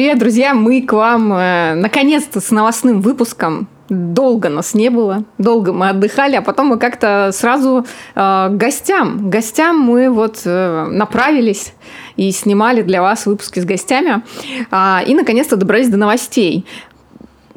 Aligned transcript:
Привет, 0.00 0.18
друзья! 0.18 0.54
Мы 0.54 0.80
к 0.80 0.94
вам 0.94 1.30
э, 1.30 1.74
наконец-то 1.74 2.40
с 2.40 2.50
новостным 2.50 3.02
выпуском. 3.02 3.68
Долго 3.90 4.48
нас 4.48 4.72
не 4.72 4.88
было, 4.88 5.24
долго 5.36 5.74
мы 5.74 5.90
отдыхали, 5.90 6.36
а 6.36 6.40
потом 6.40 6.68
мы 6.68 6.78
как-то 6.78 7.28
сразу 7.34 7.84
э, 8.14 8.48
гостям, 8.50 9.28
гостям 9.28 9.78
мы 9.78 10.08
вот 10.08 10.40
э, 10.46 10.86
направились 10.86 11.74
и 12.16 12.32
снимали 12.32 12.80
для 12.80 13.02
вас 13.02 13.26
выпуски 13.26 13.60
с 13.60 13.66
гостями. 13.66 14.22
Э, 14.70 15.04
и 15.06 15.14
наконец-то 15.14 15.56
добрались 15.56 15.90
до 15.90 15.98
новостей. 15.98 16.64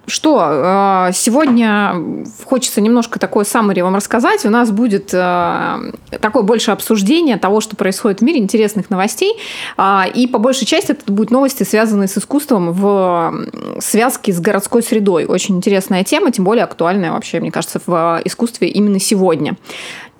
Что, 0.05 1.07
э, 1.09 1.13
сегодня 1.13 1.95
хочется 2.43 2.81
немножко 2.81 3.19
такое 3.19 3.45
саммари 3.45 3.81
вам 3.81 3.95
рассказать. 3.95 4.45
У 4.45 4.49
нас 4.49 4.69
будет 4.69 5.13
э, 5.13 5.91
такое 6.19 6.43
больше 6.43 6.71
обсуждение 6.71 7.37
того, 7.37 7.61
что 7.61 7.77
происходит 7.77 8.19
в 8.19 8.23
мире, 8.23 8.39
интересных 8.39 8.89
новостей. 8.89 9.37
А, 9.77 10.05
и 10.13 10.27
по 10.27 10.39
большей 10.39 10.65
части 10.65 10.91
это 10.91 11.09
будут 11.09 11.31
новости, 11.31 11.63
связанные 11.63 12.09
с 12.09 12.17
искусством 12.17 12.73
в 12.73 13.47
связке 13.79 14.33
с 14.33 14.41
городской 14.41 14.83
средой. 14.83 15.23
Очень 15.25 15.57
интересная 15.57 16.03
тема, 16.03 16.31
тем 16.31 16.43
более 16.43 16.65
актуальная 16.65 17.13
вообще, 17.13 17.39
мне 17.39 17.51
кажется, 17.51 17.79
в 17.85 18.21
искусстве 18.25 18.67
именно 18.67 18.99
сегодня. 18.99 19.55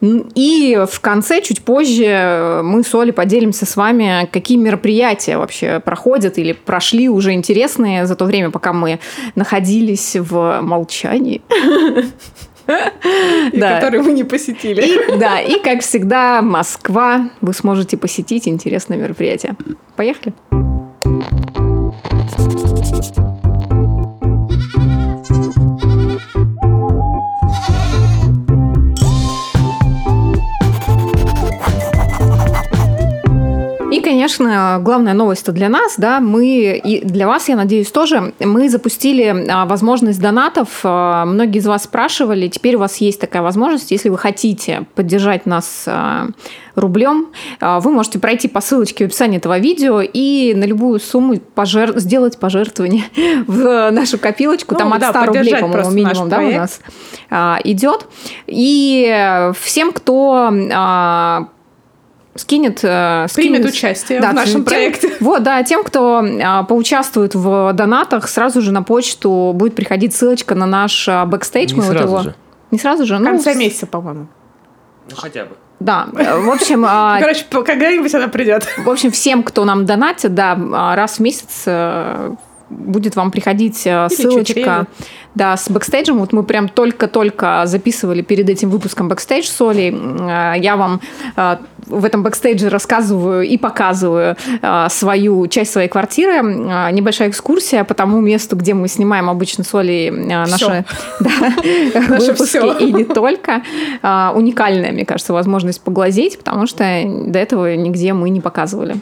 И 0.03 0.77
в 0.89 0.99
конце, 0.99 1.41
чуть 1.41 1.61
позже, 1.61 2.61
мы 2.63 2.83
с 2.83 2.93
Олей 2.93 3.13
поделимся 3.13 3.65
с 3.65 3.77
вами, 3.77 4.27
какие 4.31 4.57
мероприятия 4.57 5.37
вообще 5.37 5.79
проходят 5.79 6.37
или 6.37 6.51
прошли 6.51 7.07
уже 7.07 7.31
интересные 7.31 8.05
за 8.05 8.15
то 8.15 8.25
время, 8.25 8.51
пока 8.51 8.73
мы 8.73 8.99
находились 9.35 10.17
в 10.17 10.59
молчании. 10.61 11.41
И 13.51 13.57
да. 13.57 13.75
которые 13.75 14.01
мы 14.03 14.13
не 14.13 14.23
посетили. 14.23 14.81
И, 14.81 15.17
да, 15.17 15.39
и 15.39 15.59
как 15.59 15.81
всегда, 15.81 16.41
Москва, 16.41 17.29
вы 17.41 17.53
сможете 17.53 17.97
посетить 17.97 18.47
интересное 18.47 18.97
мероприятие. 18.97 19.55
Поехали. 19.95 20.33
конечно, 21.13 21.62
главная 34.79 35.13
новость 35.13 35.51
для 35.51 35.69
нас, 35.69 35.95
да, 35.97 36.19
мы 36.19 36.81
и 36.83 37.05
для 37.05 37.27
вас, 37.27 37.49
я 37.49 37.55
надеюсь, 37.55 37.91
тоже, 37.91 38.33
мы 38.39 38.69
запустили 38.69 39.47
а, 39.49 39.65
возможность 39.65 40.21
донатов. 40.21 40.81
А, 40.83 41.25
многие 41.25 41.59
из 41.59 41.65
вас 41.65 41.83
спрашивали, 41.83 42.47
теперь 42.47 42.75
у 42.75 42.79
вас 42.79 42.97
есть 42.97 43.19
такая 43.19 43.41
возможность, 43.41 43.91
если 43.91 44.09
вы 44.09 44.17
хотите 44.17 44.85
поддержать 44.95 45.45
нас 45.45 45.83
а, 45.87 46.27
рублем, 46.75 47.27
вы 47.61 47.91
можете 47.91 48.17
пройти 48.17 48.47
по 48.47 48.59
ссылочке 48.59 49.03
в 49.03 49.07
описании 49.07 49.37
этого 49.37 49.59
видео 49.59 50.01
и 50.01 50.55
на 50.55 50.63
любую 50.63 50.99
сумму 50.99 51.39
пожер... 51.39 51.99
сделать 51.99 52.39
пожертвование 52.39 53.03
в 53.47 53.91
нашу 53.91 54.17
копилочку. 54.17 54.73
Ну, 54.73 54.79
Там 54.79 54.99
да, 54.99 55.09
от 55.09 55.15
100 55.15 55.25
рублей, 55.25 55.55
по-моему, 55.55 55.91
минимум 55.91 56.29
да, 56.29 56.39
у 56.39 56.51
нас 56.51 56.81
идет. 57.63 58.07
И 58.47 59.51
всем, 59.61 59.91
кто 59.91 60.49
скинет... 62.35 62.79
Э, 62.83 63.25
скинет 63.29 63.61
Примет 63.61 63.73
участие 63.73 64.19
да, 64.19 64.31
в 64.31 64.33
нашем 64.33 64.53
тем, 64.53 64.65
проекте. 64.65 65.11
Вот, 65.19 65.43
да, 65.43 65.63
тем, 65.63 65.83
кто 65.83 66.23
э, 66.25 66.63
поучаствует 66.67 67.35
в 67.35 67.73
донатах, 67.73 68.27
сразу 68.27 68.61
же 68.61 68.71
на 68.71 68.83
почту 68.83 69.51
будет 69.53 69.75
приходить 69.75 70.13
ссылочка 70.15 70.55
на 70.55 70.65
наш 70.65 71.07
э, 71.07 71.25
бэкстейдж. 71.25 71.73
Не 71.73 71.77
Мы 71.77 71.83
сразу 71.83 71.99
вот 71.99 72.05
его... 72.05 72.23
же. 72.23 72.35
Не 72.71 72.79
сразу 72.79 73.05
же? 73.05 73.17
В 73.17 73.23
конце 73.23 73.53
ну, 73.53 73.59
месяца, 73.59 73.87
по-моему. 73.87 74.27
Ну, 75.09 75.15
хотя 75.15 75.45
бы. 75.45 75.51
Да, 75.79 76.07
в 76.11 76.49
общем... 76.49 76.85
А, 76.87 77.17
Короче, 77.21 77.45
когда-нибудь 77.49 78.13
она 78.15 78.27
придет. 78.29 78.67
В 78.77 78.89
общем, 78.89 79.11
всем, 79.11 79.43
кто 79.43 79.65
нам 79.65 79.85
донатит, 79.85 80.33
да, 80.33 80.57
а, 80.73 80.95
раз 80.95 81.17
в 81.17 81.19
месяц 81.19 81.67
будет 82.73 83.15
вам 83.15 83.31
приходить 83.31 83.85
Или 83.85 84.07
ссылочка 84.13 84.87
да, 85.35 85.57
с 85.57 85.69
бэкстейджем. 85.69 86.19
Вот 86.19 86.33
мы 86.33 86.43
прям 86.43 86.69
только-только 86.69 87.63
записывали 87.65 88.21
перед 88.21 88.49
этим 88.49 88.69
выпуском 88.69 89.07
бэкстейдж 89.07 89.45
с 89.45 89.61
Олей. 89.61 89.91
Я 90.59 90.75
вам 90.75 91.01
в 91.87 92.05
этом 92.05 92.23
бэкстейдже 92.23 92.69
рассказываю 92.69 93.43
и 93.43 93.57
показываю 93.57 94.35
э, 94.61 94.87
свою 94.89 95.47
часть 95.47 95.71
своей 95.71 95.87
квартиры. 95.87 96.33
Э, 96.33 96.91
небольшая 96.91 97.29
экскурсия 97.29 97.83
по 97.83 97.93
тому 97.93 98.21
месту, 98.21 98.55
где 98.55 98.73
мы 98.73 98.87
снимаем 98.87 99.29
обычно 99.29 99.63
с 99.63 99.73
Олей 99.73 100.09
э, 100.09 100.11
наши 100.11 100.85
выпуски 101.19 102.83
и 102.83 102.91
не 102.91 103.03
только. 103.03 103.63
Э, 104.01 104.31
уникальная, 104.33 104.91
мне 104.91 105.05
кажется, 105.05 105.33
возможность 105.33 105.81
поглазеть, 105.81 106.37
потому 106.37 106.67
что 106.67 106.83
до 107.05 107.39
этого 107.39 107.75
нигде 107.75 108.13
мы 108.13 108.29
не 108.29 108.41
показывали. 108.41 108.95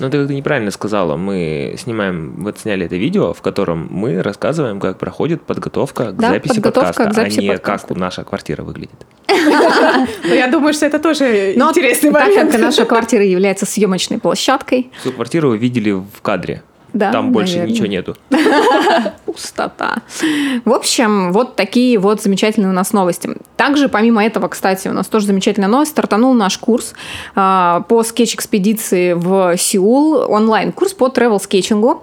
Ну, 0.00 0.10
ты 0.10 0.18
как-то 0.18 0.34
неправильно 0.34 0.70
сказала. 0.70 1.16
Мы 1.16 1.74
снимаем, 1.78 2.34
вот 2.38 2.58
сняли 2.58 2.86
это 2.86 2.96
видео, 2.96 3.32
в 3.32 3.42
котором 3.42 3.88
мы 3.90 4.22
рассказываем, 4.22 4.80
как 4.80 4.98
проходит 4.98 5.42
подготовка 5.42 6.12
к 6.12 6.16
да, 6.16 6.30
записи 6.30 6.54
подготовка 6.54 6.88
подкаста, 6.88 7.10
к 7.10 7.14
записи 7.14 7.38
а 7.38 7.42
не 7.42 7.48
подкаста. 7.48 7.88
как 7.88 7.96
наша 7.96 8.24
квартира 8.24 8.62
выглядит. 8.62 9.06
Ну, 10.24 10.34
я 10.34 10.48
думаю, 10.48 10.72
что 10.72 10.86
это 10.86 10.98
тоже 10.98 11.52
интересный 11.54 12.10
момент. 12.10 12.34
Так 12.34 12.52
как 12.52 12.60
наша 12.60 12.84
квартира 12.84 13.24
является 13.24 13.66
съемочной 13.66 14.18
площадкой. 14.18 14.90
Всю 15.00 15.12
квартиру 15.12 15.50
вы 15.50 15.58
видели 15.58 15.92
в 15.92 16.22
кадре. 16.22 16.62
Да, 16.92 17.12
Там 17.12 17.32
больше 17.32 17.52
наверное. 17.54 17.72
ничего 17.72 17.86
нету. 17.86 18.16
Пустота. 19.26 19.96
В 20.64 20.72
общем, 20.72 21.32
вот 21.32 21.56
такие 21.56 21.98
вот 21.98 22.22
замечательные 22.22 22.70
у 22.70 22.72
нас 22.74 22.92
новости. 22.92 23.30
Также, 23.56 23.88
помимо 23.88 24.24
этого, 24.24 24.48
кстати, 24.48 24.88
у 24.88 24.92
нас 24.92 25.06
тоже 25.06 25.26
замечательная 25.26 25.68
новость. 25.68 25.92
Стартанул 25.92 26.34
наш 26.34 26.58
курс 26.58 26.94
э, 27.36 27.80
по 27.88 28.02
скетч-экспедиции 28.02 29.12
в 29.12 29.56
Сеул. 29.56 30.16
Онлайн-курс 30.30 30.94
по 30.94 31.08
тревел-скетчингу. 31.08 32.02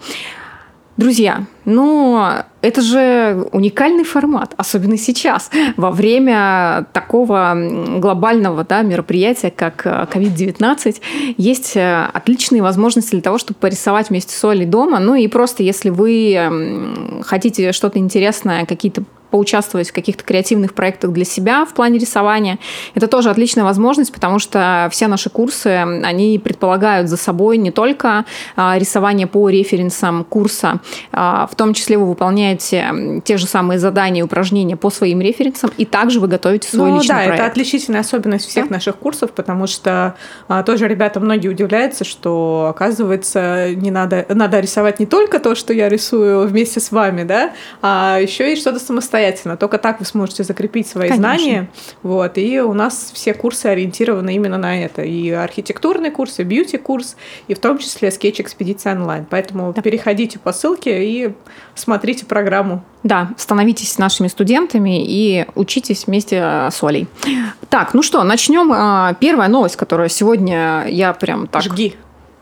Друзья, 0.98 1.46
ну, 1.64 2.28
это 2.62 2.82
же 2.82 3.48
уникальный 3.52 4.04
формат, 4.04 4.56
особенно 4.58 4.98
сейчас, 4.98 5.52
во 5.78 5.92
время 5.92 6.88
такого 6.92 7.56
глобального 8.00 8.64
да, 8.64 8.82
мероприятия, 8.82 9.52
как 9.52 9.86
COVID-19, 9.86 10.88
э, 10.88 11.34
есть 11.38 11.78
э, 11.78 12.10
отличные 12.12 12.64
возможности 12.64 13.12
для 13.12 13.22
того, 13.22 13.38
чтобы 13.38 13.60
порисовать 13.60 14.10
вместе 14.10 14.36
с 14.36 14.44
Олей 14.44 14.66
дома. 14.66 14.98
Ну 14.98 15.14
и 15.14 15.28
просто, 15.28 15.62
если 15.62 15.92
вы 15.92 17.22
хотите 17.24 17.74
что-то 17.74 18.00
интересное, 18.00 18.66
какие-то 18.66 19.04
поучаствовать 19.30 19.90
в 19.90 19.94
каких-то 19.94 20.24
креативных 20.24 20.74
проектах 20.74 21.12
для 21.12 21.26
себя 21.26 21.66
в 21.66 21.74
плане 21.74 22.00
рисования. 22.00 22.60
Это 22.96 23.08
тоже 23.08 23.30
отличная 23.30 23.64
возможность, 23.64 24.14
потому 24.14 24.40
что 24.40 24.88
все 24.92 25.08
наши 25.08 25.30
курсы, 25.30 25.68
они 25.68 26.40
предполагают 26.40 27.10
за 27.10 27.18
собой 27.18 27.58
не 27.58 27.72
только 27.72 28.26
а, 28.56 28.78
рисование 28.78 29.28
по 29.28 29.50
референсам 29.50 30.24
курса, 30.24 30.80
а, 31.12 31.48
в 31.48 31.56
том 31.56 31.74
числе 31.74 31.98
вы 31.98 32.06
выполняете 32.06 33.22
те 33.24 33.38
же 33.38 33.46
самые 33.46 33.80
задания 33.80 34.22
и 34.22 34.24
упражнения 34.24 34.76
по 34.76 34.90
своим 34.90 35.22
референсам, 35.22 35.72
и 35.78 35.86
также 35.86 36.20
вы 36.20 36.28
готовите 36.28 36.70
свой 36.70 36.90
ну, 36.90 36.98
личный 36.98 37.16
да, 37.16 37.24
проект. 37.24 37.36
это 37.36 37.46
отличительная 37.46 38.02
особенность 38.02 38.48
всех 38.48 38.70
да? 38.70 38.76
наших 38.76 38.96
курсов, 38.96 39.32
потому 39.32 39.68
что 39.68 40.16
а, 40.48 40.64
тоже 40.64 40.88
ребята 40.88 41.20
многие 41.20 41.50
удивляются, 41.50 42.04
что 42.04 42.68
оказывается 42.70 43.74
не 43.76 43.92
надо, 43.92 44.26
надо 44.30 44.60
рисовать 44.60 45.00
не 45.00 45.06
только 45.06 45.40
то, 45.40 45.56
что 45.56 45.74
я 45.74 45.90
рисую 45.90 46.48
вместе 46.48 46.80
с 46.80 46.92
вами, 46.92 47.24
да, 47.24 47.52
а 47.82 48.20
еще 48.22 48.54
и 48.54 48.56
что-то 48.56 48.80
самостоятельное 48.80 49.27
самостоятельно. 49.28 49.58
Только 49.58 49.78
так 49.78 50.00
вы 50.00 50.06
сможете 50.06 50.44
закрепить 50.44 50.88
свои 50.88 51.10
Конечно. 51.10 51.38
знания. 51.38 51.70
Вот. 52.04 52.38
И 52.38 52.60
у 52.62 52.74
нас 52.74 53.12
все 53.14 53.34
курсы 53.34 53.68
ориентированы 53.68 54.36
именно 54.36 54.58
на 54.58 54.84
это. 54.84 55.02
И 55.04 55.30
архитектурный 55.32 56.12
курс, 56.12 56.40
и 56.40 56.44
бьюти-курс, 56.44 57.16
и 57.48 57.54
в 57.54 57.60
том 57.60 57.78
числе 57.78 58.12
скетч-экспедиция 58.12 58.94
онлайн. 58.94 59.26
Поэтому 59.30 59.74
да. 59.74 59.82
переходите 59.82 60.40
по 60.40 60.54
ссылке 60.54 61.04
и 61.04 61.34
смотрите 61.76 62.26
программу. 62.26 62.84
Да, 63.04 63.30
становитесь 63.38 63.98
нашими 63.98 64.28
студентами 64.28 65.04
и 65.06 65.46
учитесь 65.56 66.08
вместе 66.08 66.42
э, 66.42 66.70
с 66.72 66.84
Олей. 66.84 67.08
Так, 67.70 67.94
ну 67.94 68.02
что, 68.02 68.24
начнем. 68.24 68.74
Э, 68.74 69.16
первая 69.20 69.48
новость, 69.48 69.76
которая 69.76 70.10
сегодня 70.10 70.86
я 70.88 71.14
прям 71.14 71.48
так... 71.48 71.64
Жги 71.64 71.96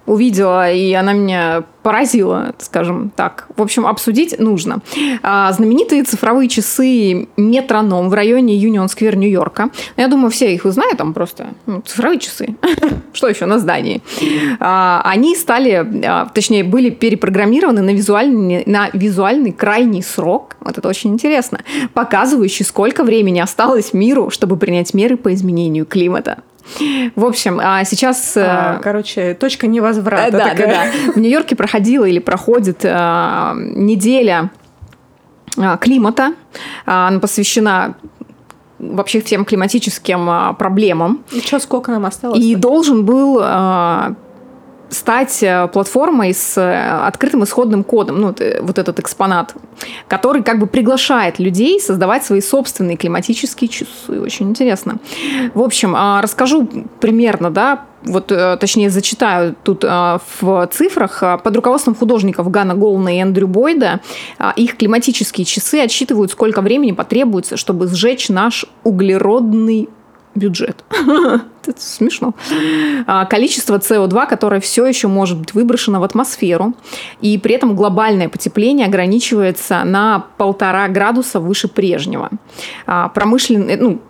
увидела, 0.06 0.72
и 0.72 0.94
она 0.94 1.14
меня 1.14 1.64
поразила, 1.86 2.56
скажем 2.58 3.12
так. 3.16 3.48
В 3.56 3.62
общем, 3.62 3.86
обсудить 3.86 4.40
нужно. 4.40 4.80
А, 5.22 5.52
знаменитые 5.52 6.04
цифровые 6.04 6.50
часы 6.50 7.28
Метроном 7.38 8.10
в 8.10 8.14
районе 8.16 8.56
Юнион 8.56 8.90
Сквер 8.90 9.16
Нью-Йорка. 9.16 9.70
Я 9.96 10.08
думаю, 10.08 10.32
все 10.32 10.52
их 10.52 10.66
узнают, 10.66 10.98
там 10.98 11.14
просто 11.14 11.50
ну, 11.68 11.82
цифровые 11.82 12.20
часы. 12.20 12.56
Что 13.14 13.28
еще 13.28 13.46
на 13.46 13.60
здании? 13.60 14.02
А, 14.60 15.02
они 15.06 15.36
стали, 15.36 15.88
а, 16.06 16.26
точнее, 16.34 16.64
были 16.64 16.90
перепрограммированы 16.90 17.84
на 17.84 17.92
визуальный, 17.92 18.64
на 18.66 18.90
визуальный 18.92 19.52
крайний 19.52 20.02
срок. 20.02 20.58
Вот 20.62 20.80
это 20.80 20.88
очень 20.88 21.14
интересно. 21.14 21.60
Показывающий, 21.94 22.66
сколько 22.66 23.04
времени 23.04 23.40
осталось 23.40 23.94
миру, 23.94 24.32
чтобы 24.32 24.58
принять 24.58 24.96
меры 24.96 25.18
по 25.18 25.32
изменению 25.34 25.86
климата. 25.86 26.40
В 27.16 27.26
общем, 27.26 27.60
а 27.62 27.84
сейчас... 27.84 28.36
А, 28.36 28.78
э, 28.78 28.84
короче, 28.84 29.34
точка 29.36 29.68
невозврата. 29.68 30.32
Да, 30.32 30.50
такая. 30.50 30.68
да, 30.68 30.86
да. 31.08 31.12
В 31.14 31.18
Нью-Йорке 31.18 31.56
проходила 31.56 32.06
или 32.06 32.20
проходит 32.20 32.82
а, 32.84 33.54
неделя 33.56 34.50
а, 35.58 35.78
климата. 35.78 36.34
А, 36.86 37.08
она 37.08 37.20
посвящена 37.20 37.96
вообще 38.80 39.22
всем 39.22 39.46
климатическим 39.46 40.30
а, 40.30 40.54
проблемам. 40.54 41.24
И 41.32 41.40
что, 41.40 41.60
сколько 41.60 41.92
нам 41.92 42.06
осталось? 42.06 42.44
И 42.44 42.56
должен 42.56 43.06
был 43.06 43.40
стать 44.90 45.42
э, 45.44 45.68
платформой 45.68 46.34
с 46.34 46.58
э, 46.58 47.06
открытым 47.06 47.44
исходным 47.44 47.84
кодом, 47.84 48.22
ну, 48.22 48.36
вот 48.62 48.78
этот 48.78 49.00
экспонат, 49.00 49.54
который 50.08 50.44
как 50.44 50.60
бы 50.60 50.68
приглашает 50.68 51.40
людей 51.40 51.80
создавать 51.80 52.24
свои 52.24 52.42
собственные 52.42 52.98
климатические 52.98 53.68
часы. 53.68 54.22
Очень 54.22 54.50
интересно. 54.50 54.98
В 55.54 55.62
общем, 55.62 55.96
а, 55.96 56.22
расскажу 56.22 56.68
примерно, 57.00 57.50
да, 57.50 57.86
вот, 58.04 58.32
э, 58.32 58.58
точнее, 58.58 58.90
зачитаю 58.92 59.56
тут 59.64 59.84
в 59.84 60.70
цифрах. 60.72 61.24
Под 61.44 61.56
руководством 61.56 61.96
художников 61.96 62.52
Гана 62.52 62.76
Голна 62.76 63.16
и 63.16 63.20
Эндрю 63.20 63.48
Бойда 63.48 64.00
их 64.56 64.78
климатические 64.78 65.46
часы 65.46 65.80
отсчитывают, 65.80 66.32
сколько 66.32 66.62
времени 66.62 66.92
потребуется, 66.92 67.58
чтобы 67.58 67.88
сжечь 67.88 68.30
наш 68.30 68.66
углеродный 68.84 69.90
бюджет. 70.36 70.84
Это 70.92 71.82
смешно. 71.82 72.34
А, 73.08 73.26
количество 73.26 73.80
СО2, 73.80 74.28
которое 74.28 74.62
все 74.62 74.86
еще 74.86 75.08
может 75.08 75.40
быть 75.40 75.54
выброшено 75.54 76.00
в 76.00 76.04
атмосферу, 76.04 76.74
и 77.22 77.38
при 77.38 77.56
этом 77.56 77.76
глобальное 77.76 78.30
потепление 78.30 78.86
ограничивается 78.86 79.84
на 79.84 80.26
полтора 80.38 80.88
градуса 80.90 81.40
выше 81.40 81.68
прежнего. 81.68 82.30
А, 82.86 83.10
промышленный, 83.10 83.78
ну, 83.78 84.02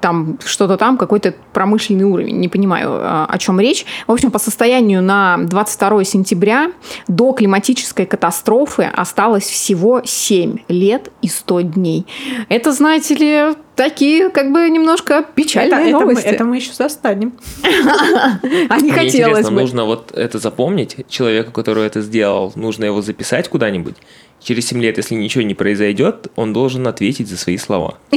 там 0.00 0.38
что-то 0.44 0.76
там, 0.76 0.96
какой-то 0.96 1.34
промышленный 1.52 2.04
уровень, 2.04 2.38
не 2.38 2.48
понимаю, 2.48 2.88
а, 2.90 3.26
о 3.28 3.38
чем 3.38 3.60
речь. 3.60 3.84
В 4.06 4.12
общем, 4.12 4.30
по 4.30 4.38
состоянию 4.38 5.02
на 5.02 5.38
22 5.38 6.04
сентября 6.04 6.72
до 7.08 7.32
климатической 7.32 8.06
катастрофы 8.06 8.84
осталось 8.84 9.44
всего 9.44 10.02
7 10.04 10.58
лет 10.68 11.10
и 11.22 11.28
100 11.28 11.60
дней. 11.62 12.06
Это, 12.48 12.72
знаете 12.72 13.14
ли, 13.14 13.56
такие 13.76 14.30
как 14.30 14.52
бы 14.52 14.68
немножко 14.68 15.24
печальные 15.34 15.90
это, 15.90 15.98
новости. 15.98 16.24
Это 16.24 16.28
мы, 16.28 16.34
это 16.34 16.44
мы 16.44 16.56
еще 16.56 16.72
застанем. 16.72 17.32
А 18.68 18.80
не 18.80 18.90
хотелось 18.90 19.48
бы. 19.48 19.52
нужно 19.52 19.84
вот 19.84 20.12
это 20.12 20.38
запомнить. 20.38 20.96
Человеку, 21.08 21.52
который 21.52 21.86
это 21.86 22.00
сделал, 22.00 22.52
нужно 22.56 22.84
его 22.84 23.02
записать 23.02 23.48
куда-нибудь. 23.48 23.94
Через 24.40 24.68
7 24.68 24.80
лет, 24.80 24.96
если 24.96 25.14
ничего 25.14 25.44
не 25.44 25.54
произойдет, 25.54 26.28
он 26.36 26.52
должен 26.52 26.86
ответить 26.86 27.28
за 27.28 27.36
свои 27.36 27.58
слова. 27.58 27.98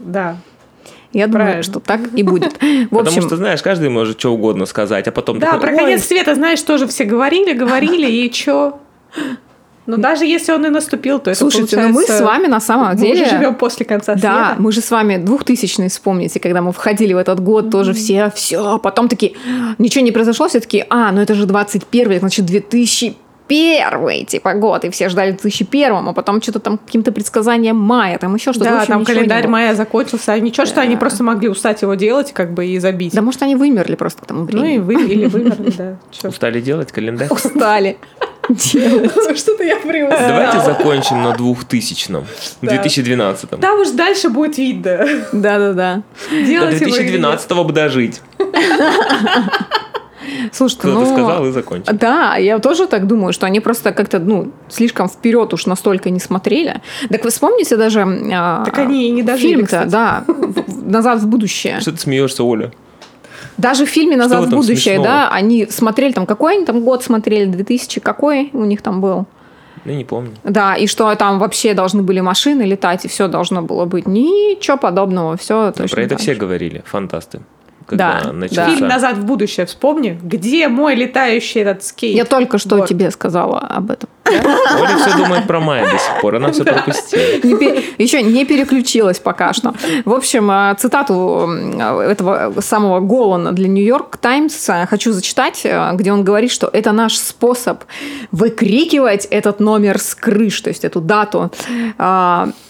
Да. 0.00 0.38
Я 1.12 1.26
Правильно. 1.26 1.52
думаю, 1.52 1.62
что 1.62 1.80
так 1.80 2.00
и 2.14 2.22
будет. 2.22 2.52
В 2.60 2.88
Потому 2.88 3.08
общем... 3.08 3.22
что, 3.22 3.36
знаешь, 3.36 3.62
каждый 3.62 3.88
может 3.88 4.18
что 4.20 4.32
угодно 4.32 4.66
сказать, 4.66 5.08
а 5.08 5.12
потом... 5.12 5.38
Да, 5.38 5.52
такой, 5.52 5.60
про 5.60 5.76
конец 5.76 6.04
света, 6.04 6.34
знаешь, 6.34 6.60
тоже 6.62 6.86
все 6.86 7.04
говорили, 7.04 7.52
говорили, 7.52 8.10
и 8.10 8.32
что? 8.34 8.80
Но 9.86 9.96
даже 9.96 10.26
если 10.26 10.52
он 10.52 10.66
и 10.66 10.68
наступил, 10.68 11.18
то 11.18 11.30
это 11.30 11.38
Слушайте, 11.38 11.76
получается... 11.76 12.12
ну 12.12 12.18
мы 12.18 12.18
с 12.18 12.20
вами 12.20 12.46
на 12.46 12.60
самом 12.60 12.94
деле... 12.94 13.20
Мы 13.20 13.24
же 13.24 13.30
живем 13.30 13.54
после 13.54 13.86
конца 13.86 14.12
света. 14.12 14.28
Да, 14.28 14.56
мы 14.58 14.70
же 14.70 14.82
с 14.82 14.90
вами 14.90 15.16
двухтысячные, 15.16 15.88
вспомните, 15.88 16.40
когда 16.40 16.60
мы 16.60 16.72
входили 16.72 17.14
в 17.14 17.16
этот 17.16 17.40
год, 17.40 17.64
mm-hmm. 17.64 17.70
тоже 17.70 17.94
все, 17.94 18.30
все, 18.34 18.78
потом 18.78 19.08
такие, 19.08 19.32
ничего 19.78 20.04
не 20.04 20.12
произошло, 20.12 20.46
все 20.46 20.60
таки 20.60 20.84
а, 20.90 21.10
ну 21.10 21.22
это 21.22 21.34
же 21.34 21.46
21 21.46 22.18
значит, 22.18 22.44
2000 22.44 23.16
первый, 23.48 24.24
типа, 24.24 24.54
год, 24.54 24.84
и 24.84 24.90
все 24.90 25.08
ждали 25.08 25.32
в 25.32 25.40
2001, 25.40 25.92
а 25.92 26.12
потом 26.12 26.40
что-то 26.40 26.60
там 26.60 26.78
каким-то 26.78 27.10
предсказанием 27.10 27.76
мая, 27.76 28.18
там 28.18 28.34
еще 28.34 28.52
что-то. 28.52 28.70
Да, 28.70 28.86
там 28.86 29.04
календарь 29.04 29.48
мая 29.48 29.74
закончился, 29.74 30.32
а 30.32 30.38
ничего, 30.38 30.64
да. 30.64 30.70
что 30.70 30.80
они 30.82 30.96
просто 30.96 31.24
могли 31.24 31.48
устать 31.48 31.82
его 31.82 31.94
делать, 31.94 32.32
как 32.32 32.52
бы, 32.52 32.66
и 32.66 32.78
забить. 32.78 33.14
Да, 33.14 33.22
может, 33.22 33.42
они 33.42 33.56
вымерли 33.56 33.96
просто 33.96 34.22
к 34.22 34.26
тому 34.26 34.44
времени. 34.44 34.62
Ну, 34.62 34.74
и 34.74 34.78
вы, 34.78 34.94
или 35.06 35.26
вымерли, 35.26 35.72
да. 35.76 35.98
Устали 36.28 36.60
делать 36.60 36.92
календарь? 36.92 37.28
Устали 37.30 37.96
делать. 38.48 39.38
Что-то 39.38 39.64
я 39.64 39.76
привык. 39.76 40.10
Давайте 40.10 40.60
закончим 40.60 41.22
на 41.22 41.32
2000-м, 41.32 42.24
2012-м. 42.62 43.60
Там 43.60 43.80
уж 43.80 43.90
дальше 43.90 44.28
будет 44.28 44.58
видно. 44.58 45.06
Да-да-да. 45.32 46.02
До 46.30 46.36
2012-го 46.36 47.64
бы 47.64 47.72
дожить. 47.72 48.20
Кто-то 50.52 50.88
ну, 50.88 51.06
сказал 51.06 51.46
и 51.46 51.52
закончил. 51.52 51.92
Да, 51.92 52.36
я 52.36 52.58
тоже 52.58 52.86
так 52.86 53.06
думаю, 53.06 53.32
что 53.32 53.46
они 53.46 53.60
просто 53.60 53.92
как-то, 53.92 54.18
ну, 54.18 54.52
слишком 54.68 55.08
вперед 55.08 55.52
уж 55.54 55.66
настолько 55.66 56.10
не 56.10 56.20
смотрели. 56.20 56.80
Так 57.08 57.24
вы 57.24 57.30
вспомните 57.30 57.76
даже 57.76 58.06
а, 58.32 58.64
так 58.64 58.78
они 58.78 59.10
не 59.10 59.22
дожили, 59.22 59.54
фильм-то, 59.54 59.84
да, 59.86 60.24
«Назад 60.82 61.20
в 61.20 61.26
будущее». 61.26 61.80
Что 61.80 61.92
ты 61.92 61.98
смеешься, 61.98 62.44
Оля? 62.44 62.72
Даже 63.56 63.86
в 63.86 63.88
фильме 63.88 64.16
«Назад 64.16 64.46
в 64.46 64.50
будущее», 64.50 64.96
смешного? 64.96 65.08
да, 65.08 65.30
они 65.30 65.66
смотрели 65.66 66.12
там, 66.12 66.26
какой 66.26 66.56
они 66.56 66.64
там 66.64 66.80
год 66.84 67.02
смотрели, 67.02 67.46
2000 67.46 68.00
какой 68.00 68.50
у 68.52 68.64
них 68.64 68.82
там 68.82 69.00
был? 69.00 69.26
Я 69.84 69.94
не 69.94 70.04
помню. 70.04 70.32
Да, 70.44 70.74
и 70.74 70.86
что 70.86 71.14
там 71.14 71.38
вообще 71.38 71.74
должны 71.74 72.02
были 72.02 72.20
машины 72.20 72.62
летать, 72.62 73.04
и 73.04 73.08
все 73.08 73.28
должно 73.28 73.62
было 73.62 73.84
быть. 73.84 74.06
Ничего 74.06 74.76
подобного, 74.76 75.36
все 75.36 75.72
точно. 75.72 75.94
Про 75.94 76.02
это 76.02 76.16
все 76.18 76.34
говорили, 76.34 76.82
фантасты 76.86 77.40
когда 77.88 78.20
да, 78.22 78.32
начался. 78.32 78.66
Да. 78.66 78.74
Фильм 78.74 78.88
«Назад 78.88 79.16
в 79.16 79.24
будущее» 79.24 79.66
вспомни. 79.66 80.18
Где 80.22 80.68
мой 80.68 80.94
летающий 80.94 81.62
этот 81.62 81.82
скейт? 81.82 82.14
Я 82.14 82.24
только 82.24 82.58
что 82.58 82.76
вот. 82.76 82.88
тебе 82.88 83.10
сказала 83.10 83.60
об 83.60 83.90
этом. 83.90 84.10
Оля 84.28 84.96
все 84.96 85.16
думает 85.16 85.46
про 85.46 85.60
Майя 85.60 85.90
до 85.90 85.98
сих 85.98 86.20
пор, 86.20 86.36
она 86.36 86.52
все 86.52 86.64
пропустила. 86.64 87.22
Еще 87.98 88.22
не 88.22 88.44
переключилась 88.44 89.18
пока 89.18 89.52
что. 89.52 89.74
В 90.04 90.12
общем, 90.12 90.50
э, 90.50 90.74
цитату 90.78 91.48
этого 91.78 92.60
самого 92.60 93.00
Голлана 93.00 93.52
для 93.52 93.68
Нью-Йорк 93.68 94.16
Таймс 94.16 94.68
хочу 94.88 95.12
зачитать, 95.12 95.60
э, 95.64 95.90
где 95.94 96.12
он 96.12 96.24
говорит, 96.24 96.50
что 96.50 96.68
это 96.72 96.92
наш 96.92 97.16
способ 97.16 97.84
выкрикивать 98.32 99.26
этот 99.26 99.60
номер 99.60 99.98
с 99.98 100.14
крыш, 100.14 100.60
то 100.60 100.68
есть 100.68 100.84
эту 100.84 101.00
дату 101.00 101.50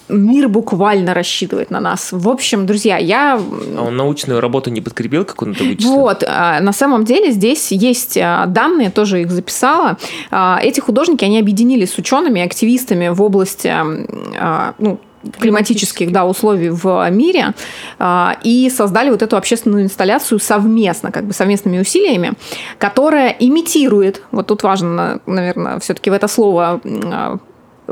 мир 0.08 0.49
буквально 0.49 1.14
рассчитывает 1.14 1.70
на 1.70 1.81
нас. 1.81 2.08
В 2.12 2.28
общем, 2.28 2.66
друзья, 2.66 2.96
я... 2.96 3.34
А 3.76 3.82
он 3.82 3.96
научную 3.96 4.40
работу 4.40 4.70
не 4.70 4.81
подкрепил, 4.81 5.25
как 5.25 5.43
он 5.43 5.52
это 5.52 5.64
вычислил? 5.64 5.93
Вот, 5.93 6.25
а, 6.26 6.61
на 6.61 6.72
самом 6.72 7.04
деле 7.04 7.31
здесь 7.31 7.70
есть 7.72 8.16
а, 8.16 8.46
данные, 8.46 8.90
тоже 8.90 9.22
их 9.22 9.31
записала. 9.31 9.99
А, 10.31 10.58
эти 10.62 10.81
художники, 10.81 11.25
они 11.25 11.38
объединились 11.48 11.92
с 11.92 11.98
учеными, 11.98 12.42
активистами 12.42 13.08
в 13.08 13.22
области 13.22 13.72
ну, 14.78 15.00
климатических 15.40 16.12
да, 16.12 16.26
условий 16.26 16.68
в 16.68 17.10
мире 17.10 17.54
и 18.44 18.70
создали 18.70 19.10
вот 19.10 19.22
эту 19.22 19.36
общественную 19.36 19.84
инсталляцию 19.84 20.38
совместно, 20.38 21.10
как 21.10 21.24
бы 21.24 21.32
совместными 21.32 21.78
усилиями, 21.78 22.34
которая 22.78 23.30
имитирует, 23.30 24.22
вот 24.30 24.46
тут 24.46 24.62
важно, 24.62 25.20
наверное, 25.26 25.78
все-таки 25.80 26.10
в 26.10 26.12
это 26.12 26.28
слово 26.28 26.80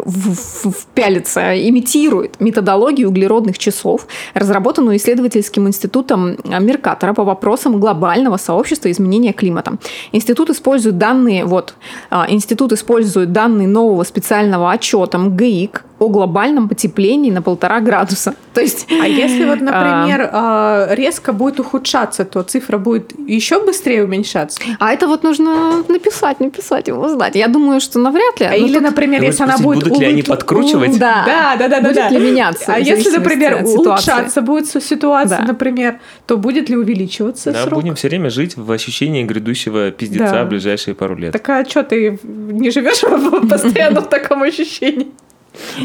впялится, 0.05 1.57
имитирует 1.69 2.41
методологию 2.41 3.09
углеродных 3.09 3.59
часов, 3.59 4.07
разработанную 4.35 4.97
исследовательским 4.97 5.67
институтом 5.69 6.37
Меркатора 6.45 7.15
по 7.15 7.25
вопросам 7.25 7.81
глобального 7.81 8.37
сообщества 8.37 8.91
изменения 8.91 9.33
климата. 9.33 9.79
Институт 10.13 10.51
использует 10.51 10.99
данные, 10.99 11.45
вот, 11.45 11.75
а, 12.11 12.27
институт 12.29 12.73
использует 12.73 13.33
данные 13.33 13.69
нового 13.69 14.05
специального 14.05 14.71
отчета 14.71 15.19
МГИК 15.19 15.85
о 15.99 16.09
глобальном 16.09 16.69
потеплении 16.69 17.31
на 17.31 17.43
полтора 17.43 17.81
градуса. 17.81 18.35
То 18.55 18.61
есть, 18.61 18.87
а 18.91 19.07
если 19.07 19.45
вот, 19.45 19.61
например, 19.61 20.31
а... 20.33 20.89
резко 20.93 21.33
будет 21.33 21.61
ухудшаться, 21.61 22.25
то 22.25 22.43
цифра 22.43 22.79
будет 22.79 23.13
еще 23.27 23.65
быстрее 23.65 24.05
уменьшаться? 24.05 24.61
А 24.79 24.93
это 24.93 25.07
вот 25.07 25.23
нужно 25.23 25.85
написать, 25.89 26.41
написать 26.41 26.89
его 26.89 27.09
знать. 27.09 27.35
Я 27.35 27.49
думаю, 27.49 27.81
что 27.81 27.99
навряд 27.99 28.41
ли. 28.41 28.47
А 28.47 28.55
или, 28.55 28.79
например, 28.79 29.23
если 29.23 29.45
она 29.45 29.59
будет 29.59 29.85
будут 29.85 29.99
ли 29.99 30.07
они 30.07 30.23
подкручивать? 30.23 30.99
Да, 30.99 31.25
да, 31.27 31.57
да, 31.57 31.69
да. 31.69 31.81
Будет 31.81 31.95
да. 31.95 32.09
ли 32.11 32.19
меняться? 32.19 32.75
А 32.75 32.79
если, 32.79 33.11
например, 33.11 33.65
улучшаться 33.65 34.43
будет 34.43 34.67
ситуация, 34.83 35.39
да. 35.39 35.45
например, 35.45 36.01
то 36.27 36.37
будет 36.37 36.69
ли 36.69 36.77
увеличиваться 36.77 37.53
да, 37.53 37.65
срок? 37.65 37.81
будем 37.81 37.95
все 37.95 38.09
время 38.09 38.31
жить 38.31 38.57
в 38.57 38.71
ощущении 38.71 39.23
грядущего 39.25 39.91
пиздеца 39.91 40.33
да. 40.33 40.45
в 40.45 40.49
ближайшие 40.49 40.95
пару 40.95 41.17
лет. 41.17 41.33
Так 41.33 41.49
а 41.49 41.65
что 41.65 41.83
ты 41.83 42.19
не 42.25 42.71
живешь 42.71 43.01
постоянно 43.51 44.01
в 44.01 44.09
таком 44.09 44.43
ощущении? 44.43 45.09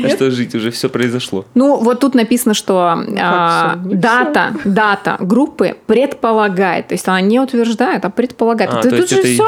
А 0.03 0.09
что 0.09 0.31
жить, 0.31 0.55
уже 0.55 0.71
все 0.71 0.89
произошло. 0.89 1.45
Ну, 1.55 1.77
вот 1.77 1.99
тут 1.99 2.15
написано, 2.15 2.53
что 2.53 2.95
ну, 2.95 3.17
а, 3.19 3.75
дата, 3.83 4.53
дата 4.65 5.17
группы 5.19 5.75
предполагает, 5.85 6.87
то 6.87 6.93
есть 6.93 7.07
она 7.07 7.21
не 7.21 7.39
утверждает, 7.39 8.05
а 8.05 8.09
предполагает. 8.09 8.73
А, 8.73 8.81
тут 8.81 9.09
же 9.09 9.15
все, 9.21 9.45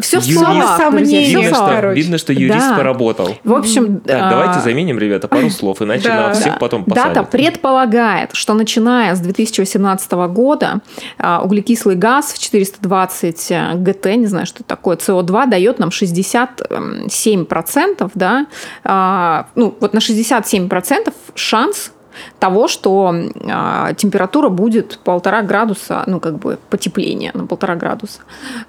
все 0.00 0.20
в 0.20 0.24
словах, 0.24 0.78
сомнения, 0.78 1.42
видно, 1.42 1.54
что, 1.54 1.92
видно, 1.92 2.18
что 2.18 2.32
юрист 2.32 2.68
да. 2.68 2.76
поработал. 2.76 3.28
В 3.44 3.54
общем, 3.54 4.00
так, 4.00 4.22
а... 4.22 4.30
давайте 4.30 4.60
заменим, 4.60 4.98
ребята, 4.98 5.28
пару 5.28 5.50
слов, 5.50 5.82
иначе 5.82 6.08
да. 6.08 6.16
нам 6.16 6.34
всех 6.34 6.58
потом 6.58 6.84
посадят. 6.84 7.14
Дата 7.14 7.28
предполагает, 7.28 8.30
что 8.32 8.54
начиная 8.54 9.14
с 9.14 9.20
2018 9.20 10.12
года 10.12 10.80
а, 11.18 11.42
углекислый 11.42 11.96
газ 11.96 12.32
в 12.32 12.38
420 12.38 13.50
э, 13.50 13.74
ГТ, 13.76 14.06
не 14.16 14.26
знаю, 14.26 14.46
что 14.46 14.58
это 14.58 14.68
такое, 14.68 14.96
СО2 14.96 15.48
дает 15.48 15.78
нам 15.78 15.90
67%, 15.90 18.10
да, 18.14 18.46
а, 18.84 19.46
ну, 19.62 19.74
вот 19.78 19.94
на 19.94 19.98
67% 19.98 21.12
шанс 21.34 21.92
того, 22.38 22.68
что 22.68 23.14
э, 23.14 23.94
температура 23.96 24.48
будет 24.48 24.98
полтора 25.04 25.42
градуса, 25.42 26.02
ну, 26.06 26.18
как 26.20 26.38
бы 26.38 26.58
потепление 26.68 27.30
на 27.34 27.46
полтора 27.46 27.76
градуса. 27.76 28.20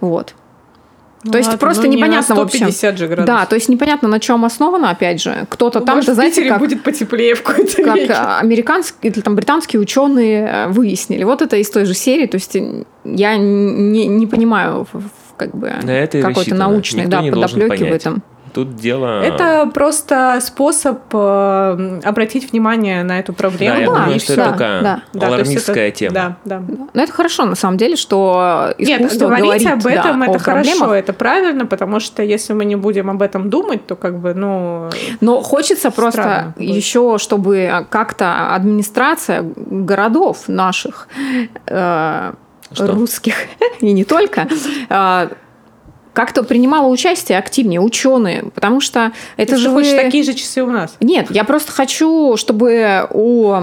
Вот. 0.02 0.36
Ну, 1.24 1.32
то 1.32 1.38
есть 1.38 1.48
ладно, 1.48 1.60
просто 1.60 1.84
ну, 1.84 1.94
непонятно, 1.94 2.34
не 2.34 2.40
в 2.40 2.44
общем. 2.44 2.68
же 2.70 3.08
градусов. 3.08 3.26
Да, 3.26 3.46
то 3.46 3.56
есть 3.56 3.70
непонятно, 3.70 4.08
на 4.08 4.20
чем 4.20 4.46
основано, 4.46 4.92
опять 4.92 5.22
же. 5.22 5.48
Кто-то 5.50 5.80
ну, 5.80 5.86
там, 5.86 5.96
может, 5.96 6.14
знаете, 6.14 6.48
как, 6.48 6.60
будет 6.60 6.84
потеплее 6.84 7.34
в 7.34 7.42
какой-то 7.42 7.82
Как 7.82 7.96
веке. 7.96 8.14
американские 8.14 9.12
или 9.12 9.22
там 9.22 9.36
британские 9.36 9.82
ученые 9.82 10.46
э, 10.46 10.68
выяснили. 10.68 11.24
Вот 11.24 11.42
это 11.42 11.56
из 11.56 11.70
той 11.72 11.86
же 11.86 11.96
серии. 11.96 12.28
То 12.28 12.36
есть 12.36 12.56
я 13.04 13.38
не, 13.38 14.08
не 14.08 14.28
понимаю, 14.28 14.86
как 15.38 15.56
бы 15.56 15.72
какой-то 16.12 16.56
научной 16.56 17.08
да, 17.08 17.22
подоплеки 17.22 17.84
в 17.84 17.94
этом. 17.94 18.24
Тут 18.54 18.76
дело... 18.76 19.22
Это 19.22 19.70
просто 19.74 20.40
способ 20.42 21.00
э, 21.12 22.00
обратить 22.04 22.52
внимание 22.52 23.04
на 23.04 23.20
эту 23.20 23.34
проблему. 23.34 23.76
Да, 23.76 23.80
я 23.82 23.86
думаю, 23.88 24.20
что 24.20 24.34
это 24.34 24.52
такая 24.52 24.82
да. 25.14 25.28
алармистская 25.28 25.88
это, 25.88 25.98
тема. 25.98 26.14
Да, 26.14 26.38
да. 26.46 26.64
Но 26.94 27.02
это 27.02 27.12
хорошо, 27.12 27.46
на 27.46 27.56
самом 27.56 27.78
деле, 27.78 27.96
что 27.96 28.74
искусство 28.78 29.30
Нет, 29.30 29.40
говорить 29.40 29.66
об 29.66 29.88
этом 29.88 30.20
да, 30.20 30.26
это 30.28 30.40
хорошо, 30.40 30.78
проблемах. 30.78 30.98
это 30.98 31.14
правильно, 31.14 31.66
потому 31.66 32.00
что 32.00 32.22
если 32.22 32.54
мы 32.54 32.66
не 32.66 32.76
будем 32.76 33.10
об 33.10 33.22
этом 33.24 33.50
думать, 33.50 33.88
то 33.88 33.96
как 33.96 34.20
бы, 34.20 34.36
ну... 34.36 34.90
Но 35.20 35.42
хочется 35.42 35.90
просто 35.90 36.54
еще, 36.58 37.18
чтобы 37.18 37.88
как-то 37.90 38.54
администрация 38.54 39.44
городов 39.56 40.48
наших 40.48 41.08
э, 41.66 42.34
русских 42.78 43.36
и 43.80 43.92
не 43.92 44.04
только 44.04 44.48
э, 44.90 45.28
как-то 46.14 46.44
принимала 46.44 46.88
участие 46.88 47.38
активнее 47.38 47.82
ученые, 47.82 48.46
потому 48.54 48.80
что 48.82 49.12
это 49.38 49.54
Ты 49.54 49.58
же 49.58 49.70
вы... 49.70 49.84
такие 49.84 50.24
же 50.24 50.34
часы 50.34 50.64
у 50.64 50.72
нас? 50.72 50.96
Нет, 51.00 51.28
я 51.32 51.44
просто 51.44 51.72
хочу, 51.72 52.38
чтобы 52.38 53.08
у 53.12 53.56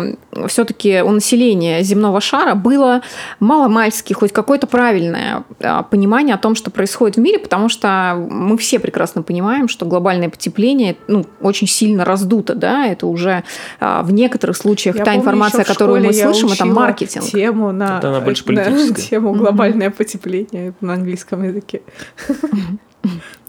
все-таки 0.47 1.02
у 1.02 1.11
населения 1.11 1.83
земного 1.83 2.21
шара 2.21 2.54
было 2.54 3.02
мало-мальски 3.40 4.12
хоть 4.12 4.33
какое-то 4.33 4.66
правильное 4.66 5.45
а, 5.61 5.83
понимание 5.83 6.35
о 6.35 6.38
том, 6.38 6.54
что 6.54 6.71
происходит 6.71 7.16
в 7.16 7.21
мире, 7.21 7.38
потому 7.38 7.69
что 7.69 8.14
мы 8.30 8.57
все 8.59 8.78
прекрасно 8.78 9.23
понимаем, 9.23 9.69
что 9.69 9.87
глобальное 9.87 10.28
потепление 10.28 10.97
ну, 11.09 11.25
очень 11.40 11.66
сильно 11.66 12.04
раздуто, 12.04 12.54
да, 12.54 12.87
это 12.87 13.07
уже 13.07 13.45
а, 13.80 14.02
в 14.02 14.12
некоторых 14.12 14.57
случаях 14.57 14.97
я 14.97 15.04
та 15.04 15.12
помню, 15.12 15.21
информация, 15.21 15.64
которую 15.64 16.04
мы 16.04 16.12
слышим, 16.12 16.49
это 16.49 16.64
маркетинг. 16.64 17.25
Тему 17.25 17.73
на, 17.73 17.99
это 17.99 18.09
она 18.09 18.21
больше 18.21 18.45
на 18.52 18.95
тему 18.95 19.33
глобальное 19.35 19.90
потепление 19.90 20.75
на 20.80 20.95
английском 20.95 21.42
языке. 21.45 21.83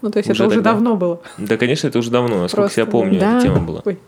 Ну, 0.00 0.10
то 0.10 0.18
есть 0.18 0.30
уже 0.30 0.44
это 0.44 0.48
уже 0.48 0.56
тогда? 0.56 0.72
давно 0.72 0.96
было. 0.96 1.20
Да, 1.38 1.56
конечно, 1.56 1.86
это 1.86 1.98
уже 1.98 2.10
давно, 2.10 2.40
насколько 2.42 2.62
Просто, 2.62 2.80
я 2.80 2.86
помню, 2.86 3.20
да. 3.20 3.36
эта 3.36 3.42
тема 3.42 3.60
была. 3.60 3.82
Ой. 3.84 3.98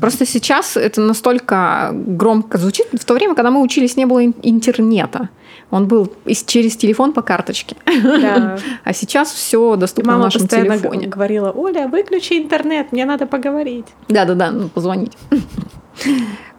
Просто 0.00 0.26
сейчас 0.26 0.76
это 0.76 1.00
настолько 1.00 1.90
громко 1.92 2.58
звучит. 2.58 2.86
В 2.92 3.04
то 3.04 3.14
время, 3.14 3.34
когда 3.34 3.50
мы 3.50 3.60
учились, 3.62 3.96
не 3.96 4.06
было 4.06 4.24
интернета. 4.24 5.28
Он 5.70 5.86
был 5.86 6.12
через 6.46 6.76
телефон 6.76 7.12
по 7.12 7.22
карточке. 7.22 7.76
Да. 7.84 8.58
А 8.84 8.92
сейчас 8.94 9.30
все 9.32 9.76
доступно 9.76 10.12
Мама 10.12 10.22
в 10.22 10.24
нашем 10.26 10.42
постоянно 10.42 10.78
телефоне. 10.78 11.06
говорила, 11.08 11.50
Оля, 11.50 11.88
выключи 11.88 12.38
интернет, 12.38 12.92
мне 12.92 13.04
надо 13.04 13.26
поговорить. 13.26 13.86
Да-да-да, 14.08 14.50
ну, 14.50 14.68
позвонить. 14.68 15.12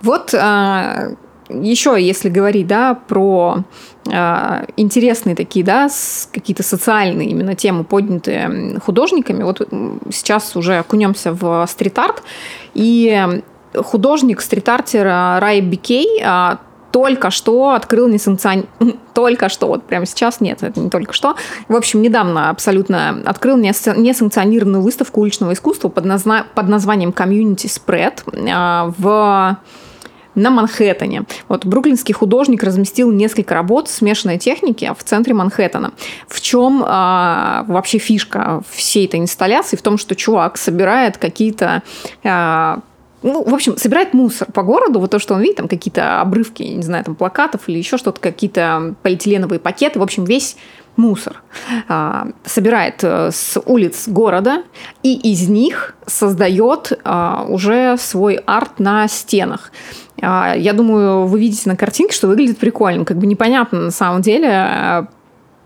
Вот 0.02 0.34
а, 0.34 1.16
еще, 1.50 1.98
если 2.00 2.30
говорить, 2.30 2.68
да, 2.68 2.96
про 2.96 3.64
э, 4.06 4.66
интересные 4.78 5.36
такие, 5.36 5.66
да, 5.66 5.90
какие-то 6.32 6.64
социальные 6.64 7.30
именно 7.30 7.56
темы, 7.56 7.84
поднятые 7.84 8.80
художниками, 8.80 9.44
вот 9.44 9.68
сейчас 10.12 10.56
уже 10.56 10.78
окунемся 10.78 11.34
в 11.34 11.66
стрит-арт, 11.68 12.24
и 12.74 13.42
художник 13.76 14.42
стрит-артера 14.42 15.38
Рай 15.40 15.62
Бикей 15.62 16.22
э, 16.24 16.58
только 16.92 17.30
что 17.30 17.72
открыл 17.72 18.08
несанкцион... 18.08 18.66
Только 19.14 19.50
что, 19.50 19.68
вот 19.68 19.84
прямо 19.84 20.06
сейчас 20.06 20.40
нет, 20.40 20.64
это 20.64 20.80
не 20.80 20.90
только 20.90 21.12
что. 21.12 21.36
В 21.68 21.76
общем, 21.76 22.02
недавно 22.02 22.50
абсолютно 22.50 23.22
открыл 23.26 23.58
несанкционированную 23.58 24.82
выставку 24.82 25.22
уличного 25.22 25.54
искусства 25.54 25.90
под, 25.90 26.06
назна... 26.06 26.46
под 26.56 26.70
названием 26.70 27.10
Community 27.10 27.66
Spread 27.68 28.24
э, 28.34 28.94
в 28.98 29.58
на 30.40 30.50
Манхэттене. 30.50 31.24
Вот 31.48 31.66
бруклинский 31.66 32.14
художник 32.14 32.64
разместил 32.64 33.12
несколько 33.12 33.54
работ 33.54 33.90
смешанной 33.90 34.38
техники 34.38 34.92
в 34.98 35.04
центре 35.04 35.34
Манхэттена. 35.34 35.92
В 36.28 36.42
чем 36.42 36.84
а, 36.86 37.66
вообще 37.68 37.98
фишка 37.98 38.62
всей 38.70 39.06
этой 39.06 39.20
инсталляции? 39.20 39.76
В 39.76 39.82
том, 39.82 39.98
что 39.98 40.16
чувак 40.16 40.58
собирает 40.58 41.18
какие-то 41.18 41.84
а, 42.24 42.80
ну, 43.22 43.44
в 43.44 43.54
общем, 43.54 43.76
собирает 43.78 44.14
мусор 44.14 44.50
по 44.52 44.64
городу, 44.64 45.00
вот 45.00 45.12
то, 45.12 45.20
что 45.20 45.34
он 45.34 45.42
видит, 45.42 45.58
там 45.58 45.68
какие-то 45.68 46.22
обрывки, 46.22 46.64
не 46.64 46.84
знаю, 46.84 47.04
там 47.04 47.16
плакатов 47.16 47.68
или 47.68 47.78
еще 47.78 47.98
что-то, 47.98 48.22
какие-то 48.22 48.96
полиэтиленовые 49.04 49.60
пакеты, 49.60 50.00
в 50.00 50.04
общем, 50.04 50.24
весь 50.24 50.56
мусор 50.96 51.42
а, 51.88 52.28
собирает 52.46 53.04
э, 53.04 53.32
с 53.32 53.60
улиц 53.66 54.08
города 54.08 54.64
и 55.02 55.32
из 55.32 55.48
них 55.48 55.96
создает 56.06 57.00
а, 57.04 57.46
уже 57.48 57.96
свой 57.98 58.36
арт 58.36 58.80
на 58.80 59.08
стенах. 59.08 59.72
А, 60.22 60.54
я 60.56 60.74
думаю, 60.74 61.26
вы 61.26 61.40
видите 61.40 61.70
на 61.70 61.76
картинке, 61.76 62.14
что 62.14 62.28
выглядит 62.28 62.58
прикольно. 62.58 63.06
Как 63.06 63.18
бы 63.18 63.28
непонятно 63.28 63.80
на 63.80 63.92
самом 63.92 64.22
деле. 64.22 64.50
А, 64.50 65.08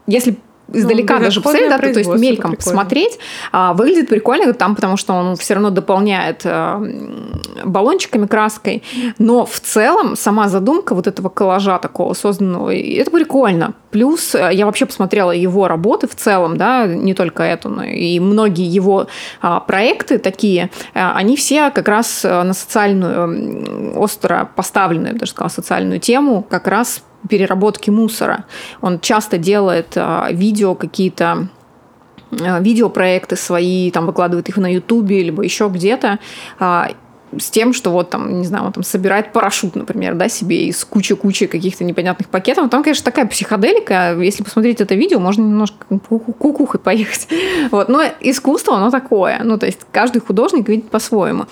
если 0.07 0.37
издалека 0.73 1.19
ну, 1.19 1.25
даже 1.25 1.41
посмотреть, 1.41 1.69
да, 1.69 1.77
то 1.77 1.99
есть 1.99 2.09
мельком 2.09 2.51
прикольно. 2.51 2.55
посмотреть, 2.57 3.19
а, 3.51 3.73
выглядит 3.73 4.09
прикольно 4.09 4.53
там, 4.53 4.75
потому 4.75 4.97
что 4.97 5.13
он 5.13 5.35
все 5.35 5.53
равно 5.53 5.69
дополняет 5.69 6.41
а, 6.45 6.83
баллончиками, 7.63 8.25
краской, 8.25 8.83
но 9.19 9.45
в 9.45 9.59
целом 9.59 10.15
сама 10.15 10.49
задумка 10.49 10.95
вот 10.95 11.07
этого 11.07 11.29
коллажа 11.29 11.77
такого 11.79 12.13
созданного, 12.13 12.73
это 12.73 13.11
прикольно. 13.11 13.73
Плюс 13.91 14.33
э, 14.33 14.49
я 14.53 14.65
вообще 14.65 14.85
посмотрела 14.85 15.31
его 15.31 15.67
работы 15.67 16.07
в 16.07 16.15
целом, 16.15 16.57
да, 16.57 16.87
не 16.87 17.13
только 17.13 17.43
эту, 17.43 17.69
но 17.69 17.83
и 17.83 18.19
многие 18.19 18.65
его 18.65 19.07
а, 19.41 19.59
проекты 19.59 20.17
такие, 20.17 20.71
а, 20.93 21.13
они 21.15 21.37
все 21.37 21.69
как 21.69 21.87
раз 21.87 22.23
на 22.23 22.53
социальную, 22.53 23.99
остро 23.99 24.49
поставленную, 24.55 25.15
даже 25.15 25.31
сказала, 25.31 25.49
социальную 25.49 25.99
тему, 25.99 26.45
как 26.49 26.67
раз 26.67 27.03
переработки 27.29 27.89
мусора. 27.89 28.45
Он 28.81 28.99
часто 28.99 29.37
делает 29.37 29.93
а, 29.95 30.29
видео 30.31 30.75
какие-то 30.75 31.47
а, 32.41 32.59
видеопроекты 32.59 33.35
свои, 33.35 33.91
там 33.91 34.05
выкладывает 34.05 34.49
их 34.49 34.57
на 34.57 34.71
Ютубе, 34.71 35.23
либо 35.23 35.43
еще 35.43 35.67
где-то, 35.67 36.19
а, 36.59 36.89
с 37.39 37.49
тем, 37.49 37.73
что 37.73 37.91
вот 37.91 38.09
там, 38.09 38.39
не 38.39 38.45
знаю, 38.45 38.65
он 38.65 38.73
там 38.73 38.83
собирает 38.83 39.31
парашют, 39.31 39.75
например, 39.75 40.15
да, 40.15 40.29
себе 40.29 40.67
из 40.67 40.83
кучи-кучи 40.85 41.47
каких-то 41.47 41.83
непонятных 41.83 42.29
пакетов. 42.29 42.69
Там, 42.69 42.83
конечно, 42.83 43.03
такая 43.03 43.25
психоделика. 43.25 44.15
Если 44.19 44.43
посмотреть 44.43 44.81
это 44.81 44.95
видео, 44.95 45.19
можно 45.19 45.41
немножко 45.41 45.85
кукухой 46.07 46.79
поехать. 46.79 47.27
Вот. 47.71 47.89
Но 47.89 48.03
искусство, 48.19 48.75
оно 48.75 48.91
такое. 48.91 49.41
Ну, 49.43 49.57
то 49.57 49.65
есть 49.65 49.79
каждый 49.91 50.19
художник 50.19 50.67
видит 50.67 50.89
по-своему. 50.89 51.45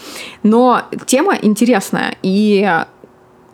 Но 0.44 0.84
тема 1.06 1.36
интересная. 1.42 2.16
И 2.22 2.84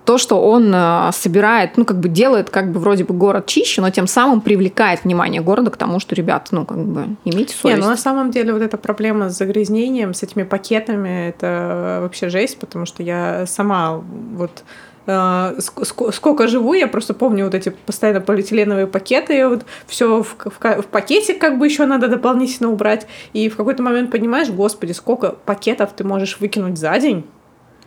то, 0.08 0.18
что 0.18 0.42
он 0.42 0.72
э, 0.74 1.10
собирает, 1.12 1.76
ну, 1.76 1.84
как 1.84 2.00
бы 2.00 2.08
делает, 2.08 2.50
как 2.50 2.72
бы 2.72 2.80
вроде 2.80 3.04
бы 3.04 3.14
город 3.14 3.46
чище, 3.46 3.82
но 3.82 3.90
тем 3.90 4.08
самым 4.08 4.40
привлекает 4.40 5.04
внимание 5.04 5.42
города 5.42 5.70
к 5.70 5.76
тому, 5.76 6.00
что, 6.00 6.16
ребят, 6.16 6.48
ну, 6.52 6.66
как 6.66 6.78
бы, 6.78 7.18
имейте 7.26 7.54
совесть. 7.54 7.78
Не, 7.78 7.84
ну, 7.84 7.90
на 7.90 7.98
самом 7.98 8.32
деле, 8.32 8.54
вот 8.54 8.62
эта 8.62 8.78
проблема 8.78 9.30
с 9.30 9.38
загрязнением, 9.38 10.14
с 10.14 10.24
этими 10.24 10.44
пакетами, 10.44 11.28
это 11.28 12.00
вообще 12.02 12.30
жесть, 12.30 12.58
потому 12.58 12.86
что 12.86 13.04
я 13.04 13.46
сама 13.48 14.02
вот 14.36 14.64
э, 15.08 15.60
сколько 15.84 16.48
живу, 16.48 16.74
я 16.74 16.88
просто 16.88 17.14
помню 17.14 17.44
вот 17.44 17.54
эти 17.54 17.76
постоянно 17.86 18.22
полиэтиленовые 18.22 18.88
пакеты, 18.88 19.46
вот 19.46 19.66
все 19.88 20.24
в, 20.24 20.38
в, 20.38 20.82
в 20.84 20.86
пакетик 20.86 21.38
как 21.38 21.60
бы 21.60 21.66
еще 21.66 21.86
надо 21.86 22.08
дополнительно 22.08 22.72
убрать, 22.72 23.08
и 23.34 23.50
в 23.50 23.58
какой-то 23.58 23.84
момент 23.84 24.10
понимаешь, 24.10 24.50
господи, 24.50 24.94
сколько 24.94 25.32
пакетов 25.32 25.90
ты 25.98 26.06
можешь 26.06 26.40
выкинуть 26.40 26.78
за 26.78 26.98
день, 26.98 27.26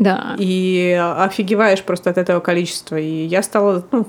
да. 0.01 0.35
И 0.39 0.99
офигеваешь 1.19 1.83
просто 1.83 2.11
от 2.11 2.19
этого 2.19 2.41
количества. 2.41 2.99
И 2.99 3.27
я 3.27 3.43
стала, 3.43 3.87
ну, 3.93 4.07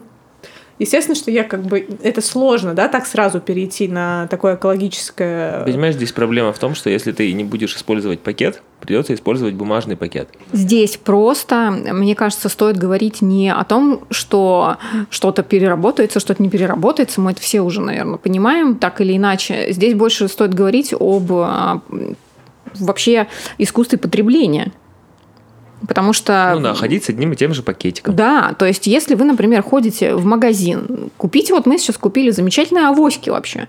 Естественно, 0.82 1.14
что 1.14 1.30
я 1.30 1.44
как 1.44 1.62
бы... 1.62 1.86
Это 2.02 2.22
сложно, 2.22 2.74
да, 2.74 2.88
так 2.88 3.06
сразу 3.06 3.40
перейти 3.40 3.88
на 3.88 4.26
такое 4.32 4.56
экологическое... 4.56 5.64
Понимаешь, 5.64 5.94
здесь 5.94 6.12
проблема 6.12 6.54
в 6.54 6.58
том, 6.58 6.74
что 6.74 6.90
если 6.90 7.12
ты 7.12 7.32
не 7.34 7.44
будешь 7.44 7.76
использовать 7.76 8.22
пакет, 8.22 8.64
придется 8.80 9.14
использовать 9.14 9.54
бумажный 9.54 9.96
пакет. 9.96 10.30
Здесь 10.54 10.98
просто, 10.98 11.70
мне 11.70 12.16
кажется, 12.16 12.50
стоит 12.50 12.78
говорить 12.78 13.22
не 13.22 13.54
о 13.54 13.64
том, 13.64 14.06
что 14.10 14.78
что-то 15.12 15.44
переработается, 15.44 16.20
что-то 16.20 16.42
не 16.42 16.50
переработается. 16.50 17.22
Мы 17.22 17.34
это 17.34 17.42
все 17.42 17.62
уже, 17.62 17.80
наверное, 17.80 18.18
понимаем, 18.18 18.74
так 18.74 19.02
или 19.02 19.16
иначе. 19.16 19.72
Здесь 19.72 19.94
больше 19.94 20.28
стоит 20.30 20.56
говорить 20.56 20.96
об 21.00 21.32
а, 21.32 21.82
вообще 22.80 23.28
искусстве 23.60 24.00
потребления. 24.00 24.72
Потому 25.88 26.14
что... 26.14 26.54
Ну 26.56 26.62
да, 26.62 26.74
ходить 26.74 27.06
с 27.06 27.10
одним 27.10 27.34
и 27.34 27.36
тем 27.36 27.54
же 27.54 27.64
пакетиком. 27.64 28.16
Да, 28.16 28.54
то 28.58 28.66
есть 28.66 28.88
если 28.88 29.16
вы, 29.16 29.26
например, 29.26 29.64
ходите 29.64 30.16
в 30.16 30.26
магазин, 30.26 31.10
купите, 31.18 31.54
вот 31.54 31.66
мы 31.66 31.78
сейчас 31.78 31.98
купили 31.98 32.32
замечательные 32.32 32.88
авоськи 32.88 33.30
вообще. 33.30 33.68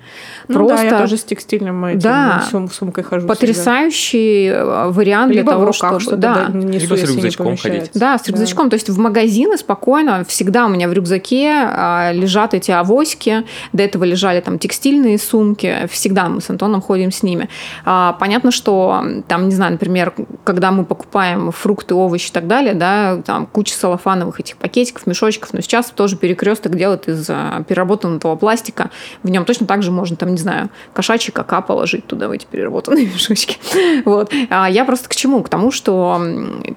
Ну 0.49 0.55
Просто... 0.55 0.77
да, 0.77 0.83
я 0.83 0.99
тоже 0.99 1.17
с 1.17 1.25
текстильным 1.25 1.85
этим 1.85 2.01
да, 2.01 2.45
сум 2.51 2.71
сумкой 2.71 3.05
хожу. 3.05 3.27
Потрясающий 3.27 4.49
всегда. 4.49 4.89
вариант 4.89 5.33
Либо 5.33 5.43
для 5.43 5.53
того, 5.53 5.67
руках, 5.67 6.01
чтобы... 6.01 6.17
Да. 6.19 6.49
Либо 6.53 6.97
с 6.97 7.03
рюкзачком 7.03 7.57
ходить. 7.57 7.91
Да, 7.95 8.19
с 8.19 8.29
рюкзачком. 8.29 8.67
Да. 8.67 8.71
То 8.71 8.75
есть 8.75 8.89
в 8.89 8.99
магазины 8.99 9.57
спокойно, 9.57 10.25
всегда 10.25 10.67
у 10.67 10.69
меня 10.69 10.89
в 10.89 10.93
рюкзаке 10.93 11.51
а, 11.53 12.13
лежат 12.13 12.55
эти 12.55 12.71
авоськи, 12.71 13.45
до 13.73 13.83
этого 13.83 14.05
лежали 14.05 14.41
там 14.41 14.59
текстильные 14.59 15.19
сумки, 15.19 15.89
всегда 15.91 16.29
мы 16.29 16.41
с 16.41 16.51
Антоном 16.51 16.81
ходим 16.81 17.11
с 17.11 17.23
ними. 17.23 17.49
А, 17.85 18.15
понятно, 18.15 18.51
что 18.51 19.03
там, 19.29 19.49
не 19.49 19.55
знаю, 19.55 19.73
например, 19.73 20.13
когда 20.45 20.71
мы 20.71 20.85
покупаем 20.85 21.51
фрукты, 21.53 21.95
овощи 22.03 22.29
и 22.29 22.33
так 22.33 22.47
далее, 22.47 22.75
да, 22.75 23.21
там 23.25 23.47
куча 23.47 23.75
салофановых 23.75 24.41
этих 24.41 24.57
пакетиков, 24.57 25.07
мешочков, 25.07 25.53
но 25.53 25.61
сейчас 25.61 25.91
тоже 25.91 26.17
перекресток 26.17 26.77
делают 26.77 27.09
из 27.09 27.27
а, 27.29 27.63
переработанного 27.67 28.37
пластика. 28.37 28.91
В 29.23 29.31
нем 29.31 29.45
точно 29.45 29.67
так 29.67 29.83
же 29.83 29.91
можно, 29.91 30.17
там, 30.17 30.31
не 30.31 30.39
знаю, 30.39 30.71
кошачий 30.93 31.33
кака 31.33 31.61
положить 31.61 32.07
туда, 32.07 32.29
в 32.29 32.33
эти 32.33 32.47
переработанные 32.47 33.07
мешочки. 33.15 33.57
Вот. 34.05 34.33
А 34.51 34.69
я 34.69 34.85
просто 34.85 35.09
к 35.09 35.15
чему? 35.15 35.43
К 35.43 35.49
тому, 35.49 35.71
что 35.71 36.21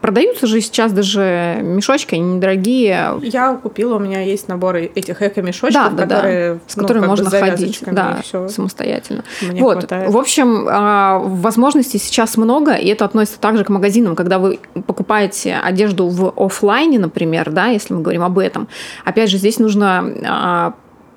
продаются 0.02 0.48
же 0.48 0.62
сейчас 0.62 0.92
даже 0.92 1.60
мешочки, 1.62 2.16
они 2.16 2.36
недорогие. 2.36 3.20
Я 3.22 3.56
купила, 3.56 3.96
у 3.96 4.00
меня 4.00 4.22
есть 4.22 4.48
наборы 4.48 4.92
этих 4.96 5.22
эко-мешочков, 5.22 5.74
да, 5.74 5.90
да, 5.90 6.04
которые, 6.04 6.54
да, 6.54 6.60
с 6.68 6.76
ну, 6.76 6.82
которыми 6.84 7.06
можно 7.06 7.30
ходить 7.30 7.84
да, 7.86 8.22
самостоятельно. 8.50 9.24
Мне 9.42 9.62
вот. 9.62 9.80
Хватает. 9.80 10.12
В 10.12 10.18
общем, 10.18 10.68
а, 10.70 11.20
возможностей 11.20 11.98
сейчас 11.98 12.38
много, 12.38 12.74
и 12.74 12.88
это 12.88 13.06
относится 13.06 13.40
также 13.40 13.64
к 13.64 13.70
магазинам, 13.70 14.16
когда 14.16 14.40
вы 14.40 14.60
покупаете 14.86 15.15
одежду 15.18 16.08
в 16.08 16.34
офлайне, 16.36 17.00
например, 17.00 17.52
да, 17.52 17.68
если 17.68 17.94
мы 17.94 18.02
говорим 18.02 18.24
об 18.24 18.40
этом. 18.40 18.68
Опять 19.04 19.30
же, 19.30 19.38
здесь 19.38 19.60
нужно 19.60 20.14
а, 20.28 20.74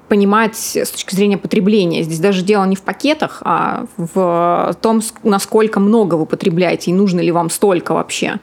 понимать 0.09 0.57
с 0.57 0.91
точки 0.91 1.15
зрения 1.15 1.39
потребления. 1.39 2.03
Здесь 2.03 2.19
даже 2.19 2.43
дело 2.43 2.65
не 2.65 2.77
в 2.77 2.83
пакетах, 2.83 3.43
а 3.45 3.87
в 3.97 4.77
том, 4.81 5.01
насколько 5.23 5.81
много 5.81 6.15
вы 6.17 6.27
потребляете 6.27 6.91
и 6.91 6.95
нужно 6.95 7.21
ли 7.21 7.31
вам 7.31 7.51
столько 7.51 7.93
вообще. 7.93 8.37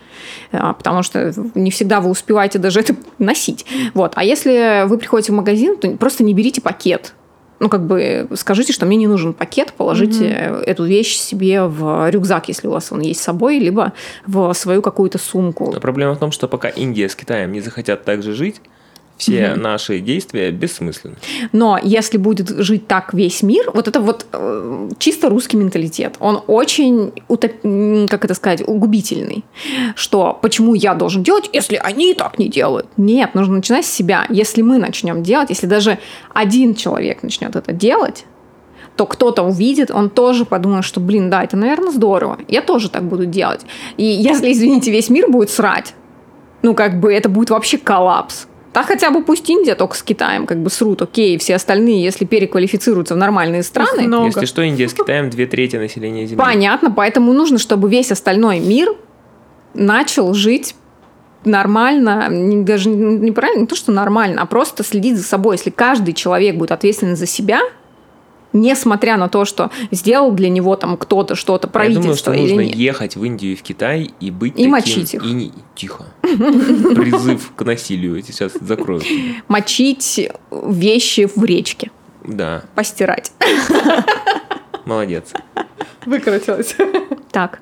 А, 0.52 0.74
потому 0.74 1.04
что 1.04 1.34
не 1.56 1.72
всегда 1.72 2.00
вы 2.02 2.10
успеваете 2.10 2.60
даже 2.60 2.80
это 2.80 2.96
носить. 3.18 3.66
Вот. 3.94 4.14
А 4.16 4.24
если 4.24 4.86
вы 4.88 4.98
приходите 4.98 5.32
в 5.32 5.36
магазин, 5.36 5.78
то 5.78 5.90
просто 5.92 6.24
не 6.24 6.34
берите 6.34 6.62
пакет 6.62 7.14
ну, 7.60 7.70
как 7.70 7.86
бы 7.86 8.28
скажите, 8.36 8.74
что 8.74 8.86
мне 8.86 8.98
не 8.98 9.08
нужен 9.08 9.34
пакет, 9.34 9.74
положите 9.74 10.52
угу. 10.52 10.62
эту 10.62 10.86
вещь 10.86 11.16
себе 11.16 11.64
в 11.64 12.10
рюкзак, 12.10 12.48
если 12.50 12.68
у 12.68 12.72
вас 12.72 12.92
он 12.92 13.02
есть 13.02 13.22
с 13.22 13.24
собой, 13.24 13.60
либо 13.60 13.94
в 14.28 14.54
свою 14.54 14.82
какую-то 14.82 15.18
сумку. 15.18 15.72
Но 15.74 15.80
проблема 15.80 16.16
в 16.16 16.20
том, 16.20 16.32
что 16.32 16.48
пока 16.48 16.70
Индия 16.70 17.10
с 17.10 17.16
Китаем 17.16 17.52
не 17.52 17.62
захотят 17.62 18.04
так 18.04 18.24
же 18.24 18.34
жить, 18.34 18.62
все 19.18 19.52
угу. 19.52 19.62
наши 19.62 20.00
действия 20.00 20.52
бессмысленны. 20.52 21.16
Но 21.52 21.80
если 21.82 22.18
будет 22.18 22.50
жить 22.50 22.88
так 22.88 23.14
весь 23.14 23.44
мир, 23.44 23.72
вот 23.74 23.88
это 23.88 24.02
вот 24.02 24.26
э, 24.34 24.90
чисто 25.00 25.30
русский 25.30 25.58
менталитет, 25.58 26.16
он 26.20 26.42
очень, 26.48 27.14
утоп... 27.28 27.52
как 28.10 28.26
это 28.26 28.34
сказать, 28.34 28.62
угубительный. 28.68 29.46
Что 29.96 30.38
почему 30.42 30.74
я 30.74 30.96
должен 30.96 31.24
делать, 31.24 31.50
если 31.54 31.76
они 31.76 32.14
так 32.14 32.38
не 32.40 32.50
делают? 32.50 32.88
Нет, 32.98 33.36
нужно 33.36 33.56
начинать 33.56 33.86
с 33.86 33.92
себя. 33.92 34.26
Если 34.30 34.62
мы 34.62 34.78
начнем 34.78 35.24
делать, 35.24 35.50
если 35.50 35.68
даже 35.68 35.98
один 36.34 36.76
человек 36.76 37.24
начнет 37.24 37.56
это 37.56 37.72
делать, 37.72 38.26
то 38.98 39.06
кто-то 39.06 39.44
увидит, 39.44 39.92
он 39.92 40.10
тоже 40.10 40.46
подумает, 40.46 40.86
что, 40.86 41.00
блин, 41.00 41.30
да, 41.30 41.44
это, 41.44 41.58
наверное, 41.58 41.92
здорово. 41.92 42.38
Я 42.48 42.62
тоже 42.62 42.90
так 42.90 43.04
буду 43.04 43.26
делать. 43.26 43.62
И 43.98 44.06
если, 44.06 44.52
извините, 44.52 44.92
весь 44.92 45.10
мир 45.10 45.30
будет 45.30 45.50
срать, 45.50 45.94
ну, 46.62 46.74
как 46.74 47.00
бы 47.00 47.14
это 47.14 47.30
будет 47.30 47.50
вообще 47.50 47.78
коллапс. 47.78 48.48
Да 48.76 48.84
хотя 48.84 49.10
бы 49.10 49.24
пусть 49.24 49.50
Индия 49.50 49.74
только 49.74 49.96
с 49.96 50.04
Китаем 50.04 50.46
как 50.46 50.62
бы 50.62 50.70
срут, 50.70 51.02
окей, 51.02 51.38
все 51.38 51.56
остальные, 51.56 52.04
если 52.04 52.26
переквалифицируются 52.26 53.16
в 53.16 53.18
нормальные 53.18 53.64
страны. 53.64 54.02
Много. 54.04 54.26
Если 54.26 54.46
что, 54.46 54.62
Индия 54.64 54.90
с 54.90 54.94
Китаем 54.94 55.30
две 55.30 55.48
трети 55.48 55.78
населения 55.78 56.26
Земли. 56.26 56.44
Понятно, 56.44 56.92
поэтому 56.92 57.32
нужно, 57.32 57.58
чтобы 57.58 57.90
весь 57.90 58.12
остальной 58.12 58.60
мир 58.60 58.94
начал 59.74 60.34
жить 60.34 60.76
нормально, 61.46 62.28
даже 62.66 62.90
неправильно, 62.90 63.62
не 63.62 63.68
то, 63.68 63.76
что 63.76 63.94
нормально, 63.94 64.42
а 64.42 64.46
просто 64.46 64.84
следить 64.84 65.16
за 65.16 65.24
собой. 65.24 65.56
Если 65.56 65.70
каждый 65.70 66.14
человек 66.14 66.58
будет 66.58 66.74
ответственен 66.74 67.16
за 67.16 67.28
себя, 67.28 67.62
несмотря 68.56 69.18
на 69.18 69.30
то, 69.30 69.46
что 69.46 69.70
сделал 69.92 70.32
для 70.32 70.50
него 70.50 70.76
там 70.76 70.98
кто-то 70.98 71.36
что-то, 71.36 71.68
правительство 71.68 72.32
Я 72.32 72.36
думаю, 72.36 72.48
что 72.48 72.56
нужно 72.56 72.62
нет. 72.62 72.76
ехать 72.76 73.16
в 73.16 73.24
Индию 73.24 73.54
и 73.54 73.56
в 73.56 73.62
Китай 73.62 74.12
и 74.20 74.32
быть 74.32 74.54
и 74.54 74.58
таким... 74.58 74.72
мочить 74.72 75.14
их. 75.14 75.24
И 75.24 75.32
не... 75.32 75.52
Тихо. 75.76 76.06
Призыв 76.22 77.52
к 77.56 77.62
насилию. 77.64 78.18
Эти 78.18 78.32
сейчас 78.32 78.54
закроют. 78.60 79.06
Мочить 79.48 80.30
вещи 80.52 81.30
в 81.36 81.44
речке. 81.44 81.92
Да. 82.24 82.64
Постирать. 82.74 83.32
Молодец. 84.86 85.34
Выкрутилась. 86.06 86.76
Так. 87.32 87.60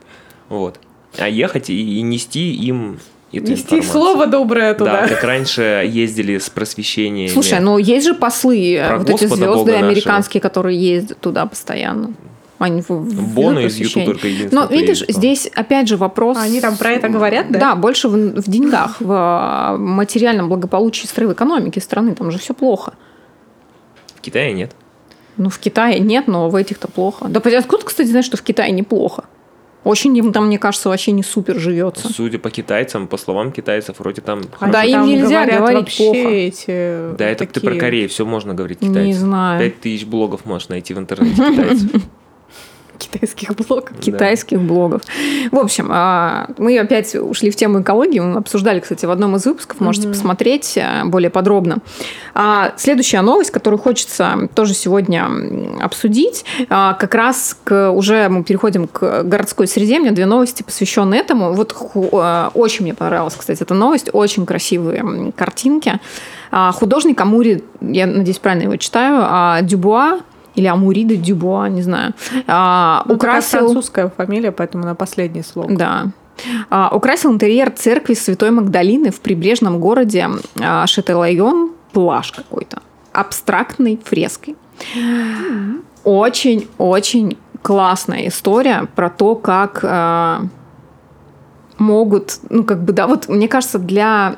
Вот. 0.49 0.79
А 1.17 1.27
ехать 1.27 1.69
и, 1.69 1.99
и 1.99 2.01
нести 2.01 2.53
им 2.55 2.99
эту 3.37 3.51
Нести 3.51 3.63
информацию. 3.63 3.91
слово 3.91 4.27
доброе 4.27 4.73
туда. 4.73 5.01
Да, 5.01 5.07
как 5.07 5.23
раньше 5.23 5.83
ездили 5.87 6.37
с 6.37 6.49
просвещением. 6.49 7.29
Слушай, 7.29 7.59
ну 7.59 7.77
есть 7.77 8.05
же 8.05 8.13
послы, 8.13 8.81
Про 8.87 8.99
вот 8.99 9.09
эти 9.09 9.25
звезды 9.25 9.73
американские, 9.73 10.39
нашего. 10.39 10.49
которые 10.49 10.79
ездят 10.79 11.19
туда 11.19 11.45
постоянно. 11.45 12.13
Они 12.59 12.81
в, 12.81 12.89
в 12.89 13.33
Бону 13.33 13.59
из 13.59 13.77
YouTube 13.77 14.05
только 14.05 14.27
Но 14.51 14.65
видишь, 14.67 14.99
приедет, 14.99 15.17
здесь 15.17 15.47
опять 15.53 15.89
же 15.89 15.97
вопрос... 15.97 16.37
Они 16.37 16.61
там 16.61 16.77
про 16.77 16.91
это 16.91 17.09
говорят, 17.09 17.51
да? 17.51 17.59
Да, 17.59 17.75
больше 17.75 18.07
в, 18.07 18.13
в 18.13 18.49
деньгах, 18.49 19.01
в 19.01 19.11
а, 19.11 19.77
материальном 19.77 20.47
благополучии 20.47 21.05
страны, 21.05 21.31
в 21.31 21.33
экономике 21.33 21.81
страны, 21.81 22.15
там 22.15 22.31
же 22.31 22.37
все 22.37 22.53
плохо. 22.53 22.93
В 24.15 24.21
Китае 24.21 24.53
нет. 24.53 24.71
Ну, 25.35 25.49
в 25.49 25.57
Китае 25.57 25.99
нет, 25.99 26.27
но 26.27 26.49
в 26.49 26.55
этих-то 26.55 26.87
плохо. 26.87 27.25
Да 27.27 27.41
откуда, 27.57 27.83
кстати, 27.83 28.07
знаешь, 28.07 28.25
что 28.25 28.37
в 28.37 28.43
Китае 28.43 28.71
неплохо? 28.71 29.25
Очень 29.83 30.17
им 30.17 30.31
там, 30.31 30.47
мне 30.47 30.57
кажется, 30.57 30.89
вообще 30.89 31.11
не 31.11 31.23
супер 31.23 31.59
живется. 31.59 32.07
Судя 32.11 32.39
по 32.39 32.49
китайцам, 32.49 33.07
по 33.07 33.17
словам 33.17 33.51
китайцев, 33.51 33.99
вроде 33.99 34.21
там... 34.21 34.41
А 34.59 34.67
да, 34.67 34.83
им 34.83 35.05
нельзя 35.05 35.45
говорить 35.45 35.95
плохо. 35.97 36.17
Эти 36.17 37.15
да, 37.17 37.25
это 37.27 37.45
такие... 37.45 37.53
ты 37.53 37.59
про 37.61 37.75
Корею, 37.75 38.09
все 38.09 38.25
можно 38.25 38.53
говорить 38.53 38.79
китайцам. 38.79 39.05
Не 39.05 39.13
знаю. 39.13 39.59
Пять 39.59 39.81
тысяч 39.81 40.05
блогов 40.05 40.45
можешь 40.45 40.69
найти 40.69 40.93
в 40.93 40.99
интернете 40.99 41.35
китайцев. 41.35 42.01
Китайских 43.13 43.55
блогов. 43.55 43.91
Китайских 43.99 44.59
да. 44.59 44.63
блогов. 44.63 45.01
В 45.51 45.57
общем, 45.57 45.89
а, 45.91 46.47
мы 46.57 46.77
опять 46.79 47.15
ушли 47.15 47.51
в 47.51 47.55
тему 47.55 47.81
экологии. 47.81 48.19
Мы 48.19 48.37
обсуждали, 48.37 48.79
кстати, 48.79 49.05
в 49.05 49.11
одном 49.11 49.35
из 49.35 49.45
выпусков. 49.45 49.79
Можете 49.79 50.07
угу. 50.07 50.13
посмотреть 50.13 50.77
э, 50.77 51.03
более 51.05 51.29
подробно. 51.29 51.77
А 52.33 52.73
следующая 52.77 53.21
новость, 53.21 53.51
которую 53.51 53.79
хочется 53.79 54.49
тоже 54.55 54.73
сегодня 54.73 55.27
обсудить, 55.81 56.45
а, 56.69 56.93
как 56.93 57.13
раз 57.15 57.57
к, 57.63 57.91
уже 57.91 58.29
мы 58.29 58.43
переходим 58.43 58.87
к 58.87 59.23
городской 59.23 59.67
среде. 59.67 59.99
У 59.99 60.01
меня 60.01 60.11
две 60.11 60.25
новости, 60.25 60.63
посвященные 60.63 61.21
этому. 61.21 61.53
Вот 61.53 61.75
э, 61.95 62.49
очень 62.53 62.83
мне 62.83 62.93
понравилась, 62.93 63.35
кстати, 63.35 63.61
эта 63.61 63.73
новость. 63.73 64.09
Очень 64.13 64.45
красивые 64.45 65.31
картинки. 65.35 65.99
Художник 66.73 67.19
Амури, 67.19 67.63
я 67.81 68.05
надеюсь, 68.05 68.37
правильно 68.37 68.63
его 68.63 68.75
читаю, 68.75 69.65
Дюбуа, 69.65 70.19
или 70.55 70.67
Амурида 70.67 71.15
Дюбуа, 71.15 71.67
не 71.69 71.81
знаю, 71.81 72.13
а, 72.47 73.03
ну, 73.07 73.15
украсил... 73.15 73.59
французская 73.59 74.09
фамилия, 74.09 74.51
поэтому 74.51 74.85
на 74.85 74.95
последний 74.95 75.43
слог. 75.43 75.75
Да. 75.75 76.07
А, 76.69 76.89
украсил 76.93 77.31
интерьер 77.31 77.71
церкви 77.71 78.13
Святой 78.13 78.51
Магдалины 78.51 79.11
в 79.11 79.19
прибрежном 79.19 79.79
городе 79.79 80.29
а, 80.59 80.87
Шетелайон 80.87 81.71
плаж 81.91 82.31
какой-то, 82.31 82.81
абстрактной 83.11 83.99
фреской. 84.03 84.55
Очень-очень 86.03 87.37
классная 87.61 88.27
история 88.27 88.87
про 88.95 89.09
то, 89.09 89.35
как 89.35 89.79
а, 89.83 90.41
могут, 91.77 92.39
ну 92.49 92.63
как 92.63 92.83
бы, 92.83 92.93
да, 92.93 93.07
вот 93.07 93.29
мне 93.29 93.47
кажется, 93.47 93.79
для 93.79 94.35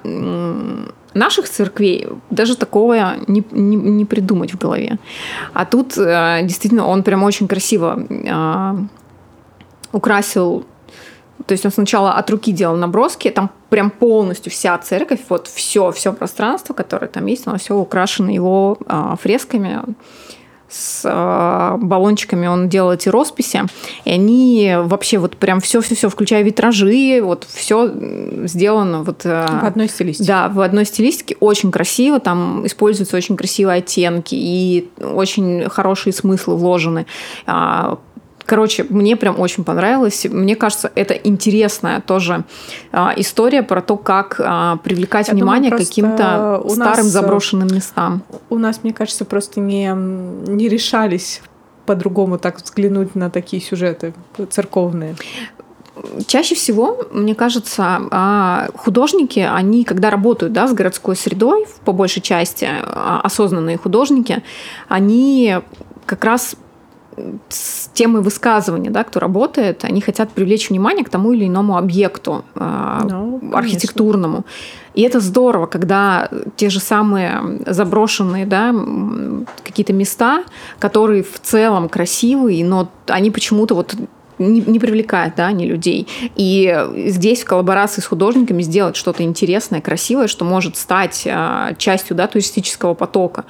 наших 1.16 1.50
церквей 1.50 2.08
даже 2.30 2.56
такого 2.56 3.16
не, 3.28 3.44
не, 3.52 3.76
не 3.76 4.06
придумать 4.06 4.54
в 4.54 4.58
голове. 4.58 5.00
А 5.54 5.66
тут 5.66 5.98
э, 5.98 6.42
действительно 6.44 6.86
он 6.86 7.04
прям 7.04 7.24
очень 7.24 7.48
красиво 7.48 8.06
э, 8.10 8.76
украсил 9.92 10.66
то 11.46 11.52
есть 11.52 11.66
он 11.66 11.72
сначала 11.72 12.14
от 12.14 12.30
руки 12.30 12.52
делал 12.52 12.78
наброски, 12.78 13.30
там 13.30 13.50
прям 13.70 13.92
полностью 13.92 14.52
вся 14.52 14.78
церковь, 14.78 15.20
вот 15.30 15.48
все, 15.48 15.92
все 15.92 16.14
пространство, 16.14 16.74
которое 16.74 17.08
там 17.08 17.26
есть, 17.28 17.46
оно 17.46 17.58
все 17.58 17.76
украшено 17.76 18.32
его 18.32 18.78
э, 18.88 19.16
фресками 19.22 19.82
с 20.68 21.02
э, 21.06 21.78
баллончиками 21.78 22.48
он 22.48 22.70
делал 22.70 22.94
эти 22.94 23.10
росписи, 23.10 23.64
и 24.04 24.12
они 24.12 24.76
вообще 24.78 25.18
вот 25.18 25.38
прям 25.38 25.62
все-все-все, 25.62 26.10
включая 26.10 26.44
витражи, 26.44 27.22
вот 27.22 27.46
все 27.50 27.92
сделано 28.46 29.04
вот... 29.04 29.26
Э, 29.26 29.46
в 29.62 29.66
одной 29.66 29.88
стилистике. 29.88 30.28
Да, 30.28 30.50
в 30.50 30.60
одной 30.62 30.86
стилистике, 30.86 31.38
очень 31.40 31.72
красиво, 31.72 32.20
там 32.20 32.66
используются 32.66 33.16
очень 33.16 33.38
красивые 33.38 33.78
оттенки 33.80 34.36
и 34.36 34.90
очень 35.00 35.70
хорошие 35.70 36.14
смыслы 36.14 36.56
вложены. 36.56 37.06
Короче, 38.46 38.86
мне 38.90 39.16
прям 39.16 39.40
очень 39.40 39.64
понравилось. 39.64 40.26
Мне 40.30 40.56
кажется, 40.56 40.92
это 40.94 41.14
интересная 41.14 42.02
тоже 42.02 42.44
а, 42.92 43.14
история 43.16 43.64
про 43.64 43.82
то, 43.82 43.98
как 43.98 44.40
а, 44.40 44.78
привлекать 44.78 45.30
Я 45.30 45.34
внимание 45.34 45.72
к 45.72 45.78
каким-то 45.78 46.64
старым 46.70 47.06
нас, 47.06 47.06
заброшенным 47.06 47.68
местам. 47.74 48.24
У 48.50 48.58
нас, 48.58 48.82
мне 48.84 48.94
кажется, 48.94 49.26
просто 49.26 49.60
не, 49.60 49.92
не 49.94 50.70
решались 50.70 51.42
по-другому 51.86 52.38
так 52.38 52.62
взглянуть 52.62 53.16
на 53.16 53.30
такие 53.30 53.62
сюжеты 53.62 54.14
церковные. 54.50 55.16
Чаще 56.28 56.56
всего, 56.56 57.00
мне 57.12 57.36
кажется, 57.36 58.02
а, 58.12 58.68
художники, 58.76 59.40
они, 59.40 59.86
когда 59.86 60.10
работают 60.10 60.54
да, 60.54 60.68
с 60.68 60.74
городской 60.74 61.16
средой, 61.16 61.66
по 61.84 61.94
большей 61.94 62.22
части 62.22 62.68
а, 62.70 63.22
осознанные 63.24 63.78
художники, 63.78 64.44
они 64.88 65.58
как 66.06 66.24
раз 66.24 66.56
с 67.50 67.90
темой 67.94 68.22
высказывания, 68.22 68.90
да, 68.90 69.04
кто 69.04 69.20
работает, 69.20 69.84
они 69.84 70.02
хотят 70.02 70.32
привлечь 70.32 70.70
внимание 70.70 71.06
к 71.06 71.10
тому 71.10 71.34
или 71.34 71.48
иному 71.48 71.78
объекту 71.78 72.44
э, 72.56 73.00
ну, 73.10 73.42
архитектурному. 73.54 74.46
И 74.94 75.02
это 75.02 75.20
здорово, 75.20 75.66
когда 75.66 76.30
те 76.56 76.70
же 76.70 76.80
самые 76.80 77.62
заброшенные 77.66 78.46
да, 78.46 78.74
какие-то 79.64 79.94
места, 79.94 80.44
которые 80.80 81.24
в 81.24 81.40
целом 81.42 81.90
красивые, 81.90 82.64
но 82.66 82.90
они 83.08 83.32
почему-то 83.32 83.76
вот 83.76 83.96
не, 84.38 84.62
не 84.62 84.80
привлекает, 84.80 85.36
да, 85.36 85.52
не 85.52 85.66
людей. 85.66 86.08
И 86.36 86.88
здесь 87.08 87.44
в 87.44 87.46
коллаборации 87.46 88.02
с 88.02 88.06
художниками 88.06 88.62
сделать 88.62 88.96
что-то 88.96 89.24
интересное, 89.24 89.82
красивое, 89.82 90.28
что 90.28 90.46
может 90.46 90.78
стать 90.78 91.28
а, 91.30 91.74
частью, 91.78 92.16
да, 92.16 92.28
туристического 92.28 92.94
потока. 92.94 93.46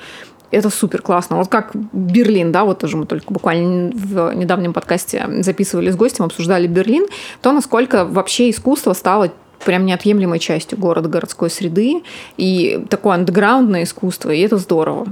Это 0.56 0.70
супер 0.70 1.02
классно. 1.02 1.36
Вот 1.36 1.50
как 1.50 1.72
Берлин, 1.92 2.54
да, 2.54 2.64
вот 2.64 2.80
тоже 2.80 2.96
мы 2.96 3.06
только 3.06 3.34
буквально 3.34 3.92
в 3.94 4.34
недавнем 4.34 4.72
подкасте 4.72 5.28
записывали 5.44 5.92
с 5.92 5.98
гостем, 5.98 6.24
обсуждали 6.24 6.66
Берлин, 6.66 7.08
то 7.42 7.52
насколько 7.52 8.06
вообще 8.06 8.50
искусство 8.50 8.94
стало 8.94 9.34
прям 9.66 9.86
неотъемлемой 9.86 10.40
частью 10.40 10.78
города, 10.78 11.10
городской 11.10 11.50
среды, 11.50 12.04
и 12.38 12.86
такое 12.90 13.16
андеграундное 13.16 13.84
искусство, 13.84 14.32
и 14.32 14.40
это 14.40 14.56
здорово. 14.56 15.08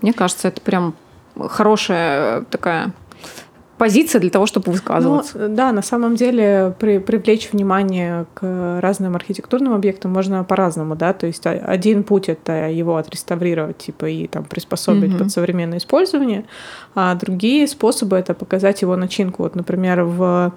Мне 0.00 0.14
кажется, 0.14 0.48
это 0.48 0.62
прям 0.62 0.94
хорошая 1.36 2.40
такая 2.44 2.92
позиция 3.78 4.20
для 4.20 4.30
того, 4.30 4.46
чтобы 4.46 4.72
высказываться. 4.72 5.38
Ну, 5.38 5.54
да, 5.54 5.72
на 5.72 5.82
самом 5.82 6.16
деле 6.16 6.74
при, 6.78 6.98
привлечь 6.98 7.50
внимание 7.52 8.26
к 8.34 8.80
разным 8.82 9.14
архитектурным 9.16 9.72
объектам 9.72 10.12
можно 10.12 10.44
по-разному, 10.44 10.96
да, 10.96 11.12
то 11.12 11.26
есть 11.26 11.46
один 11.46 12.02
путь 12.02 12.28
это 12.28 12.68
его 12.68 12.96
отреставрировать, 12.96 13.78
типа, 13.78 14.06
и 14.06 14.26
там 14.26 14.44
приспособить 14.44 15.12
mm-hmm. 15.12 15.18
под 15.18 15.30
современное 15.30 15.78
использование, 15.78 16.44
а 16.94 17.14
другие 17.14 17.66
способы 17.68 18.16
это 18.16 18.34
показать 18.34 18.82
его 18.82 18.96
начинку. 18.96 19.44
Вот, 19.44 19.54
например, 19.54 20.02
в 20.02 20.52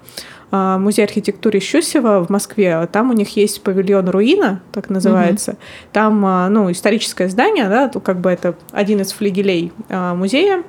а, 0.50 0.78
музей 0.78 1.04
архитектуры 1.04 1.60
Щусева 1.60 2.24
в 2.24 2.28
Москве, 2.28 2.86
там 2.92 3.10
у 3.10 3.12
них 3.12 3.36
есть 3.36 3.62
павильон 3.62 4.08
Руина, 4.08 4.60
так 4.72 4.90
называется. 4.90 5.52
Mm-hmm. 5.52 5.88
Там, 5.92 6.26
а, 6.26 6.48
ну, 6.48 6.70
историческое 6.70 7.28
здание, 7.28 7.68
да, 7.68 7.88
то 7.88 8.00
как 8.00 8.20
бы 8.20 8.30
это 8.30 8.54
один 8.72 9.00
из 9.00 9.12
флигелей 9.12 9.72
а, 9.88 10.14
музея, 10.14 10.64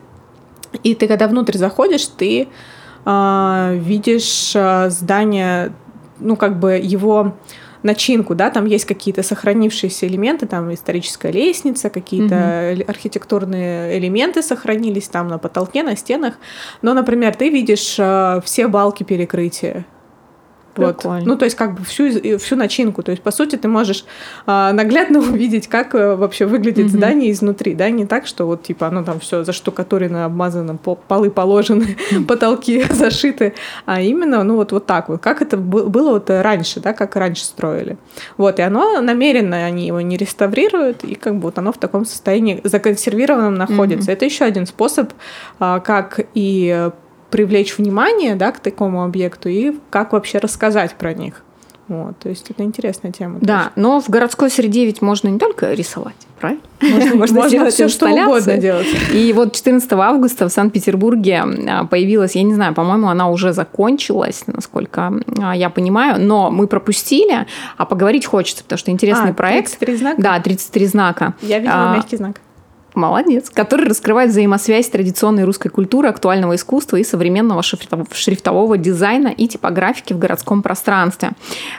и 0.81 0.95
ты, 0.95 1.07
когда 1.07 1.27
внутрь 1.27 1.57
заходишь, 1.57 2.05
ты 2.07 2.47
э, 3.05 3.77
видишь 3.79 4.53
э, 4.55 4.89
здание, 4.89 5.73
ну, 6.19 6.35
как 6.35 6.59
бы 6.59 6.73
его 6.73 7.33
начинку, 7.83 8.33
да, 8.33 8.49
там 8.49 8.65
есть 8.65 8.85
какие-то 8.85 9.23
сохранившиеся 9.23 10.07
элементы, 10.07 10.45
там 10.45 10.73
историческая 10.73 11.31
лестница, 11.31 11.89
какие-то 11.89 12.35
mm-hmm. 12.35 12.83
архитектурные 12.83 13.97
элементы 13.99 14.41
сохранились 14.41 15.09
там 15.09 15.27
на 15.27 15.37
потолке, 15.37 15.83
на 15.83 15.95
стенах. 15.95 16.35
Но, 16.81 16.93
например, 16.93 17.35
ты 17.35 17.49
видишь 17.49 17.95
э, 17.99 18.41
все 18.43 18.67
балки 18.67 19.03
перекрытия, 19.03 19.85
вот. 20.75 21.03
Ну, 21.03 21.37
то 21.37 21.45
есть, 21.45 21.55
как 21.55 21.75
бы 21.75 21.83
всю, 21.83 22.37
всю 22.39 22.55
начинку. 22.55 23.03
То 23.03 23.11
есть, 23.11 23.23
по 23.23 23.31
сути, 23.31 23.55
ты 23.55 23.67
можешь 23.67 24.05
а, 24.45 24.73
наглядно 24.73 25.19
увидеть, 25.19 25.67
как 25.67 25.93
а, 25.95 26.15
вообще 26.15 26.45
выглядит 26.45 26.87
mm-hmm. 26.87 26.97
здание 26.97 27.31
изнутри, 27.31 27.73
да, 27.75 27.89
не 27.89 28.05
так, 28.05 28.27
что 28.27 28.45
вот 28.45 28.63
типа 28.63 28.87
оно 28.87 29.03
там 29.03 29.19
все 29.19 29.43
заштукатурено, 29.43 30.25
обмазано, 30.25 30.77
полы 30.77 31.29
положены, 31.29 31.97
потолки 32.27 32.83
зашиты, 32.91 33.53
а 33.85 34.01
именно, 34.01 34.43
ну, 34.43 34.55
вот, 34.55 34.71
вот 34.71 34.85
так 34.85 35.09
вот, 35.09 35.21
как 35.21 35.41
это 35.41 35.57
было 35.57 36.11
вот 36.11 36.29
раньше, 36.29 36.79
да, 36.79 36.93
как 36.93 37.15
раньше 37.15 37.43
строили. 37.45 37.97
Вот, 38.37 38.59
и 38.59 38.61
оно 38.61 39.01
намеренно, 39.01 39.65
они 39.65 39.87
его 39.87 40.01
не 40.01 40.17
реставрируют, 40.17 41.03
и 41.03 41.15
как 41.15 41.35
бы 41.35 41.41
вот 41.43 41.57
оно 41.57 41.71
в 41.71 41.77
таком 41.77 42.05
состоянии 42.05 42.61
законсервированном 42.63 43.55
находится. 43.55 44.09
Mm-hmm. 44.09 44.13
Это 44.13 44.25
еще 44.25 44.45
один 44.45 44.65
способ, 44.65 45.13
а, 45.59 45.79
как 45.79 46.19
и 46.33 46.89
привлечь 47.33 47.79
внимание 47.79 48.35
да, 48.35 48.51
к 48.51 48.59
такому 48.59 49.03
объекту 49.03 49.49
и 49.49 49.73
как 49.89 50.13
вообще 50.13 50.37
рассказать 50.37 50.93
про 50.93 51.15
них. 51.15 51.41
Вот, 51.87 52.15
то 52.19 52.29
есть 52.29 52.51
это 52.51 52.61
интересная 52.61 53.11
тема. 53.11 53.39
Да, 53.41 53.57
тоже. 53.57 53.71
но 53.75 53.99
в 53.99 54.07
городской 54.07 54.51
среде 54.51 54.85
ведь 54.85 55.01
можно 55.01 55.29
не 55.29 55.39
только 55.39 55.73
рисовать, 55.73 56.27
правильно? 56.39 56.61
Можно, 56.81 57.15
можно, 57.15 57.41
можно 57.41 57.69
все 57.71 57.87
что 57.87 58.07
угодно 58.07 58.57
делать. 58.57 58.85
И 59.13 59.33
вот 59.33 59.53
14 59.53 59.91
августа 59.93 60.47
в 60.47 60.51
Санкт-Петербурге 60.51 61.43
а, 61.67 61.85
появилась, 61.85 62.35
я 62.35 62.43
не 62.43 62.53
знаю, 62.53 62.75
по-моему, 62.75 63.07
она 63.07 63.29
уже 63.29 63.51
закончилась, 63.51 64.43
насколько 64.45 65.13
а, 65.41 65.55
я 65.55 65.69
понимаю, 65.71 66.21
но 66.21 66.51
мы 66.51 66.67
пропустили, 66.67 67.47
а 67.77 67.85
поговорить 67.85 68.25
хочется, 68.27 68.63
потому 68.63 68.77
что 68.77 68.91
интересный 68.91 69.31
а, 69.31 69.33
проект. 69.33 69.79
33 69.79 69.95
знака? 69.95 70.21
Да, 70.21 70.39
33 70.39 70.85
знака. 70.85 71.33
Я 71.41 71.59
видела 71.59 71.91
а, 71.91 71.95
мягкий 71.95 72.17
знак. 72.17 72.41
Молодец. 72.95 73.49
Который 73.49 73.87
раскрывает 73.87 74.29
взаимосвязь 74.29 74.87
традиционной 74.87 75.45
русской 75.45 75.69
культуры, 75.69 76.09
актуального 76.09 76.55
искусства 76.55 76.97
и 76.97 77.03
современного 77.03 77.63
шрифтового 77.63 78.77
дизайна 78.77 79.29
и 79.29 79.47
типографики 79.47 80.13
в 80.13 80.19
городском 80.19 80.61
пространстве. 80.61 81.31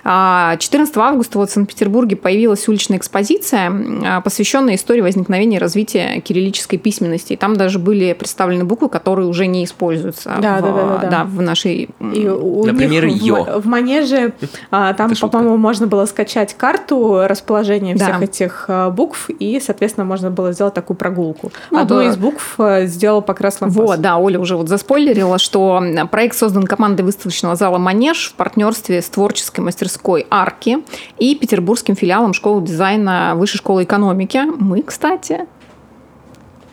14 0.03 0.96
а, 0.96 1.00
августа 1.00 1.38
вот 1.38 1.50
в 1.50 1.53
Санкт-Петербурге 1.53 2.16
появилась 2.16 2.66
уличная 2.68 2.98
экспозиция, 2.98 3.72
а, 4.05 4.20
посвященная 4.20 4.74
истории 4.74 5.03
возникновения 5.03 5.57
и 5.57 5.61
развития 5.61 6.20
кириллической 6.20 6.79
письменности. 6.79 7.35
И 7.35 7.37
там 7.37 7.57
даже 7.57 7.79
были 7.79 8.12
представлены 8.12 8.64
буквы, 8.64 8.88
которые 8.88 9.29
уже 9.29 9.46
не 9.46 9.64
используются 9.64 10.37
да, 10.40 10.59
в, 10.59 10.62
да, 10.62 10.72
да, 10.72 10.98
да, 10.98 11.11
да. 11.11 11.24
в 11.24 11.40
нашей... 11.40 11.90
И 12.00 12.29
у 12.29 12.64
Например, 12.64 13.07
них 13.07 13.22
в, 13.22 13.61
в 13.61 13.66
Манеже 13.66 14.33
а, 14.70 14.94
там, 14.94 15.12
по-моему, 15.14 15.57
можно 15.57 15.87
было 15.87 16.07
скачать 16.07 16.55
карту 16.55 17.22
расположения 17.27 17.94
всех 17.94 18.18
да. 18.18 18.24
этих 18.24 18.70
букв, 18.92 19.31
и, 19.31 19.61
соответственно, 19.61 20.05
можно 20.05 20.31
было 20.31 20.53
сделать 20.53 20.74
такую 20.74 20.96
прогулку. 21.04 21.52
Ну, 21.70 21.80
Одну 21.80 21.96
да. 21.96 22.04
из 22.04 22.16
букв 22.16 22.54
э, 22.58 22.86
сделал 22.86 23.20
Покрас 23.20 23.60
Лампас. 23.60 23.76
Вот, 23.76 24.00
да, 24.00 24.16
Оля 24.16 24.40
уже 24.40 24.56
вот 24.56 24.70
заспойлерила, 24.70 25.38
что 25.38 25.82
проект 26.10 26.34
создан 26.34 26.64
командой 26.64 27.02
выставочного 27.02 27.56
зала 27.56 27.76
«Манеж» 27.76 28.30
в 28.30 28.34
партнерстве 28.34 29.02
с 29.02 29.10
творческой 29.10 29.60
мастерской 29.60 30.26
«Арки» 30.30 30.78
и 31.18 31.34
петербургским 31.34 31.94
филиалом 31.94 32.32
школы 32.32 32.62
дизайна 32.62 33.34
Высшей 33.36 33.58
школы 33.58 33.84
экономики. 33.84 34.40
Мы, 34.58 34.82
кстати, 34.82 35.46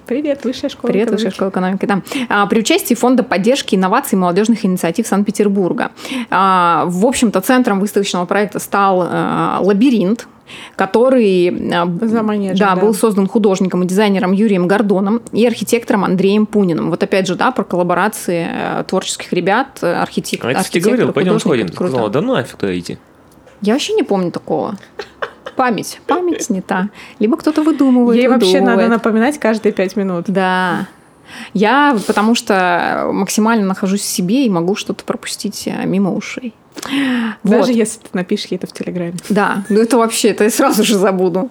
Привет, 0.07 0.43
Высшая 0.43 0.69
школа 0.69 0.91
Привет, 0.91 1.07
экономики. 1.07 1.23
Высшая 1.23 1.35
школа 1.35 1.49
экономики. 1.49 1.85
Да. 1.85 2.01
А, 2.27 2.45
при 2.47 2.59
участии 2.59 2.95
Фонда 2.95 3.23
поддержки 3.23 3.75
инноваций 3.75 4.17
и 4.17 4.19
молодежных 4.19 4.65
инициатив 4.65 5.07
Санкт-Петербурга. 5.07 5.91
А, 6.29 6.83
в 6.87 7.05
общем-то, 7.05 7.39
центром 7.41 7.79
выставочного 7.79 8.25
проекта 8.25 8.59
стал 8.59 9.07
а, 9.09 9.59
лабиринт, 9.61 10.27
который 10.75 11.47
э, 11.47 12.07
За 12.07 12.23
манежем, 12.23 12.57
да, 12.57 12.75
да. 12.75 12.81
был 12.81 12.93
создан 12.93 13.27
художником 13.27 13.83
и 13.83 13.85
дизайнером 13.87 14.31
Юрием 14.31 14.67
Гордоном 14.67 15.21
и 15.31 15.45
архитектором 15.45 16.03
Андреем 16.03 16.45
Пуниным. 16.45 16.89
Вот 16.89 17.03
опять 17.03 17.27
же, 17.27 17.35
да, 17.35 17.51
про 17.51 17.63
коллаборации 17.63 18.47
э, 18.49 18.83
творческих 18.87 19.31
ребят, 19.33 19.79
э, 19.81 19.93
архитек... 19.93 20.43
а 20.43 20.49
архитектор, 20.49 20.93
говорил, 20.93 21.13
пойдем 21.13 21.39
сходим. 21.39 21.67
Ты 21.67 21.73
сказала, 21.73 22.09
да 22.09 22.21
ну 22.21 22.33
нафиг 22.33 22.57
туда 22.57 22.77
идти. 22.77 22.97
Я 23.61 23.73
вообще 23.73 23.93
не 23.93 24.03
помню 24.03 24.31
такого. 24.31 24.77
Память. 25.55 25.99
Память 26.07 26.49
не 26.49 26.61
та. 26.61 26.89
Либо 27.19 27.37
кто-то 27.37 27.61
выдумывает. 27.61 28.17
Ей 28.17 28.27
выдумывает. 28.27 28.53
вообще 28.53 28.61
надо 28.61 28.87
напоминать 28.87 29.37
каждые 29.39 29.73
пять 29.73 29.95
минут. 29.95 30.25
Да. 30.27 30.87
Я 31.53 31.97
потому 32.07 32.35
что 32.35 33.09
максимально 33.13 33.65
нахожусь 33.65 34.01
в 34.01 34.05
себе 34.05 34.45
и 34.45 34.49
могу 34.49 34.75
что-то 34.75 35.03
пропустить 35.05 35.69
мимо 35.85 36.13
ушей. 36.13 36.53
Даже 37.43 37.63
вот. 37.63 37.69
если 37.69 37.99
ты 37.99 38.09
напишешь 38.13 38.47
ей 38.47 38.57
это 38.57 38.67
в 38.67 38.73
Телеграме. 38.73 39.13
Да, 39.29 39.63
ну 39.69 39.79
это 39.79 39.97
вообще, 39.97 40.29
это 40.29 40.43
я 40.43 40.49
сразу 40.49 40.83
же 40.83 40.97
забуду. 40.97 41.49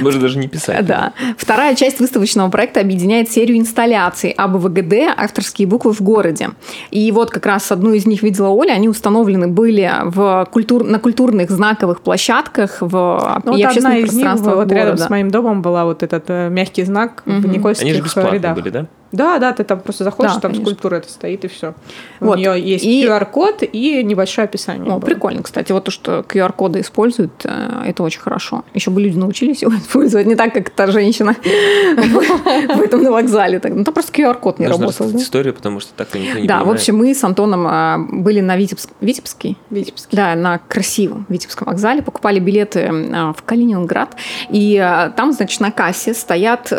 Можно 0.00 0.20
даже 0.20 0.38
не 0.38 0.48
писать. 0.48 0.86
Да. 0.86 1.12
Вторая 1.36 1.74
часть 1.74 2.00
выставочного 2.00 2.50
проекта 2.50 2.80
объединяет 2.80 3.30
серию 3.30 3.58
инсталляций 3.58 4.30
АБВГД 4.30 5.14
«Авторские 5.16 5.68
буквы 5.68 5.92
в 5.92 6.00
городе». 6.00 6.50
И 6.90 7.10
вот 7.12 7.30
как 7.30 7.46
раз 7.46 7.70
одну 7.72 7.92
из 7.92 8.06
них 8.06 8.22
видела 8.22 8.48
Оля. 8.48 8.72
Они 8.72 8.88
установлены 8.88 9.48
были 9.48 9.90
в 10.04 10.48
культур... 10.50 10.84
на 10.84 10.98
культурных 10.98 11.50
знаковых 11.50 12.00
площадках 12.00 12.78
в 12.80 13.42
ну, 13.44 13.56
и 13.56 13.64
вот 13.64 13.76
одна 13.76 13.98
из 13.98 14.12
них 14.12 14.32
вот 14.36 14.72
рядом 14.72 14.98
с 14.98 15.10
моим 15.10 15.30
домом 15.30 15.62
была 15.62 15.84
вот 15.84 16.02
этот 16.02 16.24
э, 16.28 16.48
мягкий 16.48 16.84
знак 16.84 17.22
угу. 17.26 17.36
в 17.36 17.48
Никольских 17.48 17.86
Они 17.86 17.94
же 17.94 18.02
бесплатные 18.02 18.38
рядах. 18.38 18.56
были, 18.56 18.70
да? 18.70 18.86
Да, 19.12 19.38
да, 19.38 19.52
ты 19.52 19.62
там 19.64 19.80
просто 19.80 20.04
заходишь, 20.04 20.34
да, 20.34 20.40
там 20.40 20.52
конечно. 20.52 20.66
скульптура 20.66 20.96
это 20.96 21.10
стоит, 21.10 21.44
и 21.44 21.48
все. 21.48 21.74
Вот. 22.18 22.36
У 22.36 22.38
нее 22.38 22.60
есть 22.60 22.84
и... 22.84 23.04
QR-код 23.06 23.62
и 23.62 24.02
небольшое 24.02 24.46
описание. 24.46 24.90
О, 24.90 24.98
было. 24.98 25.06
прикольно, 25.06 25.42
кстати. 25.42 25.70
Вот 25.72 25.84
то, 25.84 25.90
что 25.90 26.20
QR-коды 26.20 26.80
используют, 26.80 27.32
э, 27.44 27.84
это 27.86 28.02
очень 28.02 28.20
хорошо. 28.20 28.64
Еще 28.72 28.90
бы 28.90 29.00
люди 29.00 29.18
научились 29.18 29.62
его 29.62 29.72
использовать 29.76 30.26
не 30.26 30.34
так, 30.34 30.54
как 30.54 30.70
та 30.70 30.86
женщина 30.86 31.36
в 31.42 32.80
этом 32.80 33.02
на 33.02 33.12
вокзале. 33.12 33.60
Ну, 33.62 33.84
там 33.84 33.94
просто 33.94 34.12
QR-код 34.12 34.58
не 34.58 34.66
работал. 34.66 35.14
историю, 35.16 35.54
потому 35.54 35.80
что 35.80 35.92
так 35.94 36.14
никто 36.14 36.38
не 36.38 36.46
Да, 36.46 36.64
в 36.64 36.70
общем, 36.70 36.96
мы 36.96 37.14
с 37.14 37.22
Антоном 37.22 37.66
а, 37.66 37.98
были 37.98 38.40
на 38.40 38.56
Витебске. 38.56 38.92
Витебский? 39.00 39.58
Витебский. 39.70 40.16
Да, 40.16 40.34
на 40.34 40.58
красивом 40.58 41.26
Витебском 41.28 41.68
вокзале, 41.68 42.02
покупали 42.02 42.38
билеты 42.38 42.90
а, 43.12 43.32
в 43.32 43.42
Калининград, 43.42 44.16
и 44.48 44.76
а, 44.78 45.10
там, 45.10 45.32
значит, 45.32 45.60
на 45.60 45.70
кассе 45.70 46.14
стоят 46.14 46.72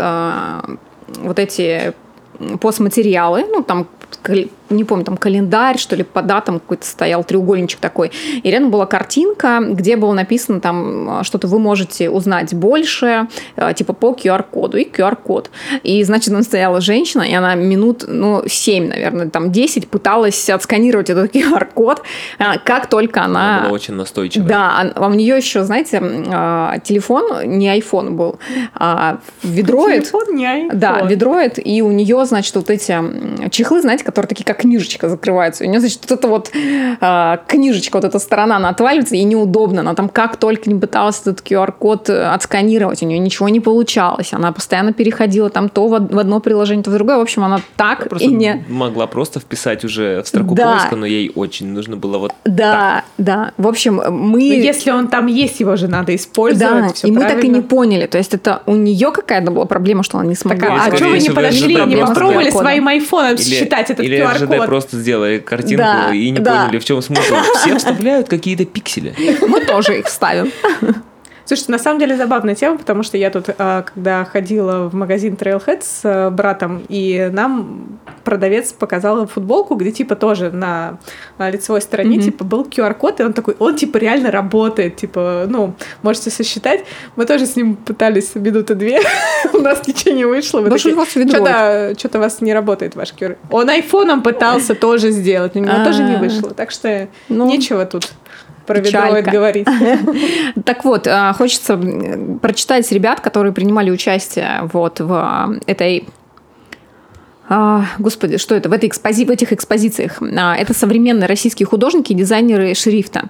вот 1.22 1.38
эти 1.38 1.93
постматериалы, 2.60 3.46
ну, 3.52 3.63
там 3.63 3.88
не 4.76 4.84
помню, 4.84 5.06
там 5.06 5.18
календарь, 5.18 5.78
что 5.78 5.96
ли, 5.96 6.04
по 6.04 6.22
датам 6.22 6.60
какой-то 6.60 6.86
стоял 6.86 7.24
треугольничек 7.24 7.80
такой. 7.80 8.12
И 8.42 8.50
рядом 8.50 8.72
была 8.72 8.86
картинка, 8.86 9.60
где 9.62 9.96
было 9.96 10.14
написано 10.14 10.60
там 10.60 11.24
что-то 11.24 11.48
вы 11.48 11.60
можете 11.60 12.10
узнать 12.10 12.54
больше, 12.54 13.28
э, 13.56 13.74
типа 13.74 13.94
по 13.94 14.12
QR-коду 14.12 14.78
и 14.78 14.90
QR-код. 14.90 15.50
И, 15.84 16.04
значит, 16.04 16.34
там 16.34 16.44
стояла 16.44 16.82
женщина, 16.82 17.22
и 17.22 17.34
она 17.34 17.56
минут, 17.56 18.06
ну, 18.08 18.44
7, 18.48 18.88
наверное, 18.88 19.30
там 19.30 19.52
10 19.52 19.88
пыталась 19.88 20.50
отсканировать 20.50 21.10
этот 21.10 21.34
QR-код, 21.36 22.02
э, 22.40 22.44
как 22.64 22.88
только 22.88 23.24
она... 23.24 23.58
Она 23.58 23.64
была 23.64 23.74
очень 23.74 23.96
настойчивая. 23.96 24.48
Да, 24.48 24.94
а 24.96 25.08
у 25.08 25.14
нее 25.14 25.38
еще, 25.38 25.64
знаете, 25.64 26.02
э, 26.02 26.80
телефон, 26.84 27.26
не 27.46 27.68
iPhone 27.80 28.12
был, 28.12 28.40
а 28.74 29.20
ведроид. 29.44 30.04
Телефон 30.04 30.36
не 30.36 30.46
iPhone. 30.46 30.76
Да, 30.76 31.02
ведроид, 31.02 31.60
и 31.64 31.82
у 31.82 31.92
нее, 31.92 32.26
значит, 32.26 32.56
вот 32.56 32.70
эти 32.70 33.50
чехлы, 33.50 33.82
знаете, 33.82 34.04
которые 34.04 34.30
такие 34.30 34.46
как 34.46 34.62
книжечка 34.63 35.10
закрываются. 35.10 35.65
У 35.65 35.67
нее, 35.67 35.80
значит, 35.82 35.99
вот 36.08 36.12
эта 36.17 36.28
вот 36.28 36.52
э, 36.54 37.38
книжечка, 37.47 37.97
вот 37.97 38.06
эта 38.06 38.17
сторона, 38.17 38.56
она 38.56 38.69
отваливается, 38.69 39.15
ей 39.15 39.26
неудобно. 39.26 39.82
Она 39.82 39.93
там 39.93 40.08
как 40.08 40.38
только 40.38 40.69
не 40.69 40.80
пыталась 40.80 41.19
этот 41.21 41.41
QR-код 41.41 42.10
э, 42.10 42.23
отсканировать, 42.23 43.04
у 43.04 43.06
нее 43.06 43.19
ничего 43.19 43.49
не 43.49 43.60
получалось. 43.60 44.32
Она 44.32 44.54
постоянно 44.54 44.93
переходила 44.93 45.49
там 45.49 45.67
то 45.67 45.88
в 45.88 45.93
одно 45.95 46.39
приложение, 46.39 46.84
то 46.84 46.91
в 46.91 46.93
другое. 46.93 47.17
В 47.17 47.21
общем, 47.21 47.43
она 47.43 47.60
так 47.76 48.08
просто 48.08 48.30
и 48.30 48.34
не... 48.34 48.63
могла 48.69 49.08
просто 49.08 49.41
вписать 49.41 49.84
уже 49.84 50.23
в 50.23 50.28
строку 50.28 50.56
да. 50.56 50.71
поиска, 50.71 50.95
но 50.95 51.06
ей 51.06 51.32
очень 51.36 51.67
нужно 51.67 51.97
было 51.97 52.17
вот 52.17 52.32
Да, 52.45 52.71
так. 52.71 53.04
да. 53.17 53.52
В 53.58 53.67
общем, 53.67 53.95
мы... 53.95 54.39
Но 54.39 54.54
если 54.54 54.91
он 54.91 55.10
там 55.10 55.28
есть, 55.28 55.60
его 55.60 55.76
же 55.76 55.89
надо 55.89 56.15
использовать. 56.15 57.02
Да, 57.02 57.08
и 57.08 57.12
мы 57.12 57.21
так 57.21 57.43
и 57.43 57.49
не 57.49 57.62
поняли. 57.62 58.08
То 58.08 58.17
есть 58.17 58.34
это 58.34 58.62
у 58.65 58.76
нее 58.76 59.12
какая-то 59.12 59.52
была 59.52 59.65
проблема, 59.65 60.04
что 60.04 60.17
она 60.19 60.28
не 60.28 60.36
смогла. 60.36 60.69
Так, 60.69 60.88
а, 60.88 60.93
а 60.93 60.95
что 60.95 61.08
вы 61.08 61.19
не 61.19 61.30
подошли, 61.30 61.76
не 61.86 61.97
попробовали 61.97 62.49
своим 62.49 62.88
айфоном 62.88 63.38
считать 63.38 63.89
этот 63.89 64.06
или 64.06 64.17
РЖД 64.44 64.66
просто 64.66 65.00
сделали 65.00 65.40
картинку 65.40 65.84
да, 65.84 66.14
и 66.14 66.30
не 66.30 66.40
да. 66.40 66.66
поняли, 66.66 66.80
в 66.80 66.86
чем 66.86 67.02
смысл. 67.02 67.36
Все 67.60 67.78
вставляют 67.78 68.30
какие-то 68.30 68.66
пиксели. 68.66 69.16
Мы 69.48 69.66
тоже 69.66 70.00
их 70.00 70.08
ставим. 70.08 70.52
Слушайте, 71.46 71.72
на 71.74 71.80
самом 71.80 72.00
деле 72.00 72.16
забавная 72.16 72.56
тема, 72.56 72.78
потому 72.78 73.04
что 73.04 73.18
я 73.18 73.30
тут, 73.30 73.50
а, 73.58 73.82
когда 73.82 74.24
ходила 74.24 74.88
в 74.88 74.96
магазин 74.96 75.34
Trailhead 75.34 75.82
с 75.84 76.02
э, 76.04 76.30
братом, 76.30 76.84
и 76.88 77.30
нам 77.32 78.00
продавец 78.24 78.72
показал 78.72 79.28
футболку, 79.28 79.76
где 79.76 79.92
типа 79.92 80.16
тоже 80.16 80.52
на 80.52 81.00
а, 81.38 81.50
лицевой 81.50 81.82
стороне 81.82 82.18
mm-hmm. 82.18 82.24
типа 82.24 82.44
был 82.46 82.64
QR-код, 82.64 83.20
и 83.20 83.24
он 83.24 83.34
такой, 83.34 83.56
он 83.60 83.76
типа 83.76 83.98
реально 83.98 84.32
работает, 84.32 84.96
типа, 84.96 85.46
ну, 85.50 85.74
можете 86.02 86.30
сосчитать. 86.30 86.86
Мы 87.18 87.26
тоже 87.26 87.46
с 87.46 87.58
ним 87.58 87.76
пытались 87.76 88.36
минуты 88.36 88.76
две, 88.76 89.02
у 89.54 89.58
нас 89.58 89.86
ничего 89.86 90.16
не 90.16 90.26
вышло. 90.26 90.62
Мы 90.62 90.70
такие, 90.70 90.94
что-то, 90.94 91.94
что-то 91.98 92.18
у 92.20 92.22
вас 92.22 92.40
не 92.40 92.54
работает 92.54 92.96
ваш 92.96 93.14
QR. 93.14 93.38
Он 93.52 93.70
айфоном 93.70 94.24
пытался 94.24 94.76
тоже 94.76 95.12
сделать, 95.12 95.56
у 95.56 95.60
него 95.60 95.84
тоже 95.84 96.04
не 96.04 96.16
вышло, 96.16 96.52
так 96.54 96.72
что 96.72 97.10
ну, 97.28 97.46
нечего 97.48 97.86
тут 97.86 98.14
про 98.65 98.82
Печалька. 98.82 99.32
говорить. 99.32 99.67
Так 100.65 100.86
вот, 100.86 101.08
а, 101.08 101.34
хочется 101.34 101.80
прочитать 102.41 102.91
ребят, 102.91 103.19
которые 103.19 103.54
принимали 103.54 103.91
участие 103.91 104.69
вот 104.71 104.99
в 104.99 105.12
а, 105.13 105.49
этой 105.67 106.08
господи, 108.00 108.38
что 108.38 108.56
это 108.56 108.70
в, 108.70 108.74
этой 108.74 108.88
экспози... 108.90 109.26
в 109.26 109.30
этих 109.30 109.52
экспозициях? 109.52 110.22
А, 110.22 110.56
это 110.56 110.74
современные 110.74 111.28
российские 111.28 111.66
художники 111.66 112.14
и 112.14 112.16
дизайнеры 112.16 112.74
шрифта. 112.74 113.30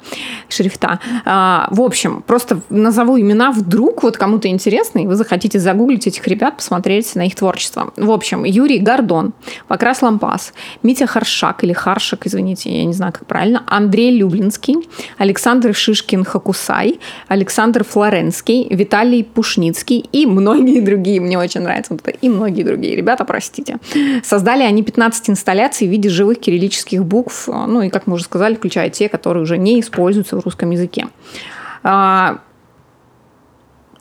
шрифта. 0.50 1.00
А, 1.26 1.68
в 1.72 1.82
общем, 1.82 2.24
просто 2.26 2.62
назову 2.70 3.20
имена, 3.20 3.52
вдруг 3.52 4.04
вот 4.04 4.18
кому-то 4.18 4.48
интересно, 4.48 5.00
и 5.00 5.08
вы 5.08 5.16
захотите 5.16 5.60
загуглить 5.60 6.08
этих 6.08 6.28
ребят, 6.28 6.58
посмотреть 6.58 7.16
на 7.16 7.26
их 7.26 7.36
творчество. 7.36 7.92
В 7.98 8.12
общем, 8.12 8.44
Юрий 8.44 8.80
Гордон, 8.80 9.34
Покрас 9.68 10.02
Лампас, 10.02 10.54
Митя 10.84 11.08
Харшак 11.08 11.64
или 11.64 11.74
Харшак, 11.74 12.28
извините, 12.28 12.70
я 12.70 12.86
не 12.86 12.94
знаю, 12.94 13.14
как 13.14 13.26
правильно, 13.26 13.64
Андрей 13.68 14.18
Люблинский, 14.18 14.76
Александр 15.18 15.72
Шишкин-Хакусай, 15.72 17.00
Александр 17.28 17.84
Флоренский, 17.84 18.68
Виталий 18.70 19.24
Пушницкий 19.24 20.06
и 20.12 20.26
многие 20.26 20.82
другие. 20.82 21.20
Мне 21.20 21.38
очень 21.40 21.62
нравится 21.62 21.94
вот 21.94 22.02
это. 22.06 22.18
И 22.22 22.30
многие 22.30 22.64
другие 22.64 22.96
ребята, 22.96 23.26
простите. 23.26 23.78
Создали 24.24 24.64
они 24.64 24.84
15 24.84 25.30
инсталляций 25.32 25.88
в 25.88 25.92
виде 25.92 26.10
живых 26.10 26.40
кириллических 26.40 27.04
букв, 27.04 27.48
ну 27.48 27.82
и, 27.82 27.90
как 27.90 28.08
мы 28.08 28.16
уже 28.16 28.24
сказали, 28.24 28.56
включая 28.56 28.90
те, 28.90 29.10
которые 29.10 29.44
уже 29.44 29.58
не 29.58 29.80
используются 29.80 30.38
в 30.38 30.40
русском 30.42 30.70
языке. 30.72 31.08
А, 31.84 32.40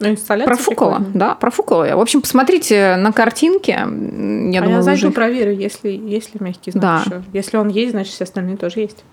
ну, 0.02 0.16
про 0.44 0.56
Фукова, 0.56 1.02
да, 1.14 1.34
про 1.34 1.50
Фукова. 1.50 1.96
В 1.96 2.00
общем, 2.00 2.22
посмотрите 2.22 2.96
на 2.96 3.12
картинки. 3.12 3.70
Я, 3.70 3.84
а 3.84 3.86
думаю, 3.86 4.76
я 4.76 4.82
зайду 4.82 5.06
уже... 5.06 5.14
проверю, 5.14 5.52
если, 5.52 5.90
есть 5.90 6.34
ли 6.34 6.40
мягкий 6.40 6.72
знак 6.72 6.82
да. 6.82 7.16
еще. 7.16 7.24
Если 7.32 7.56
он 7.56 7.68
есть, 7.68 7.92
значит, 7.92 8.12
все 8.12 8.24
остальные 8.24 8.56
тоже 8.56 8.80
есть. 8.80 9.04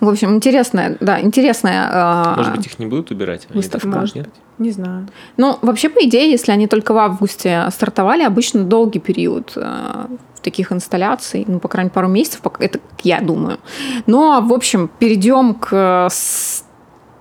В 0.00 0.08
общем, 0.08 0.34
интересная, 0.34 0.96
да, 1.00 1.20
интересная. 1.20 1.88
А, 1.90 2.34
Может 2.36 2.56
быть, 2.56 2.66
их 2.66 2.78
не 2.78 2.86
будут 2.86 3.10
убирать? 3.10 3.46
Выставка. 3.50 3.88
Может 3.88 4.16
быть. 4.16 4.26
Не 4.58 4.70
знаю. 4.70 5.08
Ну, 5.36 5.58
вообще, 5.62 5.88
по 5.88 6.04
идее, 6.04 6.30
если 6.30 6.52
они 6.52 6.66
только 6.66 6.92
в 6.92 6.98
августе 6.98 7.68
стартовали, 7.70 8.22
обычно 8.22 8.64
долгий 8.64 8.98
период 8.98 9.52
э, 9.54 10.06
таких 10.42 10.72
инсталляций, 10.72 11.44
ну, 11.46 11.60
по 11.60 11.68
крайней 11.68 11.86
мере, 11.86 11.94
пару 11.94 12.08
месяцев, 12.08 12.40
это 12.58 12.80
я 13.02 13.20
думаю. 13.20 13.58
Но, 14.06 14.40
в 14.40 14.52
общем, 14.52 14.90
перейдем 14.98 15.54
к 15.54 16.08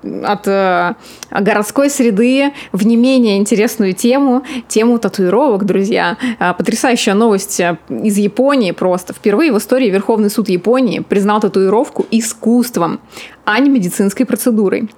от 0.04 0.48
э, 0.48 0.94
городской 1.32 1.90
среды 1.90 2.54
в 2.72 2.86
не 2.86 2.96
менее 2.96 3.38
интересную 3.38 3.94
тему, 3.94 4.44
тему 4.68 5.00
татуировок, 5.00 5.66
друзья. 5.66 6.18
Э, 6.40 6.54
потрясающая 6.54 7.14
новость 7.14 7.60
э, 7.60 7.78
из 7.90 8.18
Японии 8.18 8.72
просто. 8.72 9.14
Впервые 9.14 9.52
в 9.52 9.58
истории 9.58 9.90
Верховный 9.90 10.30
суд 10.30 10.50
Японии 10.50 11.00
признал 11.00 11.40
татуировку 11.40 12.06
искусством, 12.12 13.00
а 13.46 13.60
не 13.60 13.70
медицинской 13.70 14.26
процедурой. 14.26 14.90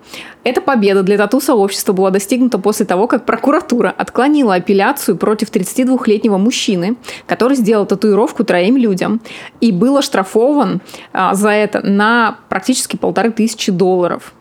Эта 0.43 0.61
победа 0.61 1.03
для 1.03 1.17
тату-сообщества 1.17 1.93
была 1.93 2.09
достигнута 2.09 2.57
после 2.57 2.85
того, 2.85 3.07
как 3.07 3.25
прокуратура 3.25 3.93
отклонила 3.95 4.55
апелляцию 4.55 5.17
против 5.17 5.51
32-летнего 5.51 6.37
мужчины, 6.37 6.95
который 7.27 7.55
сделал 7.55 7.85
татуировку 7.85 8.43
троим 8.43 8.77
людям 8.77 9.21
и 9.61 9.71
был 9.71 9.97
оштрафован 9.97 10.81
а, 11.11 11.35
за 11.35 11.49
это 11.49 11.85
на 11.85 12.37
практически 12.47 12.95
полторы 12.95 13.31
тысячи 13.31 13.71
долларов. 13.71 14.33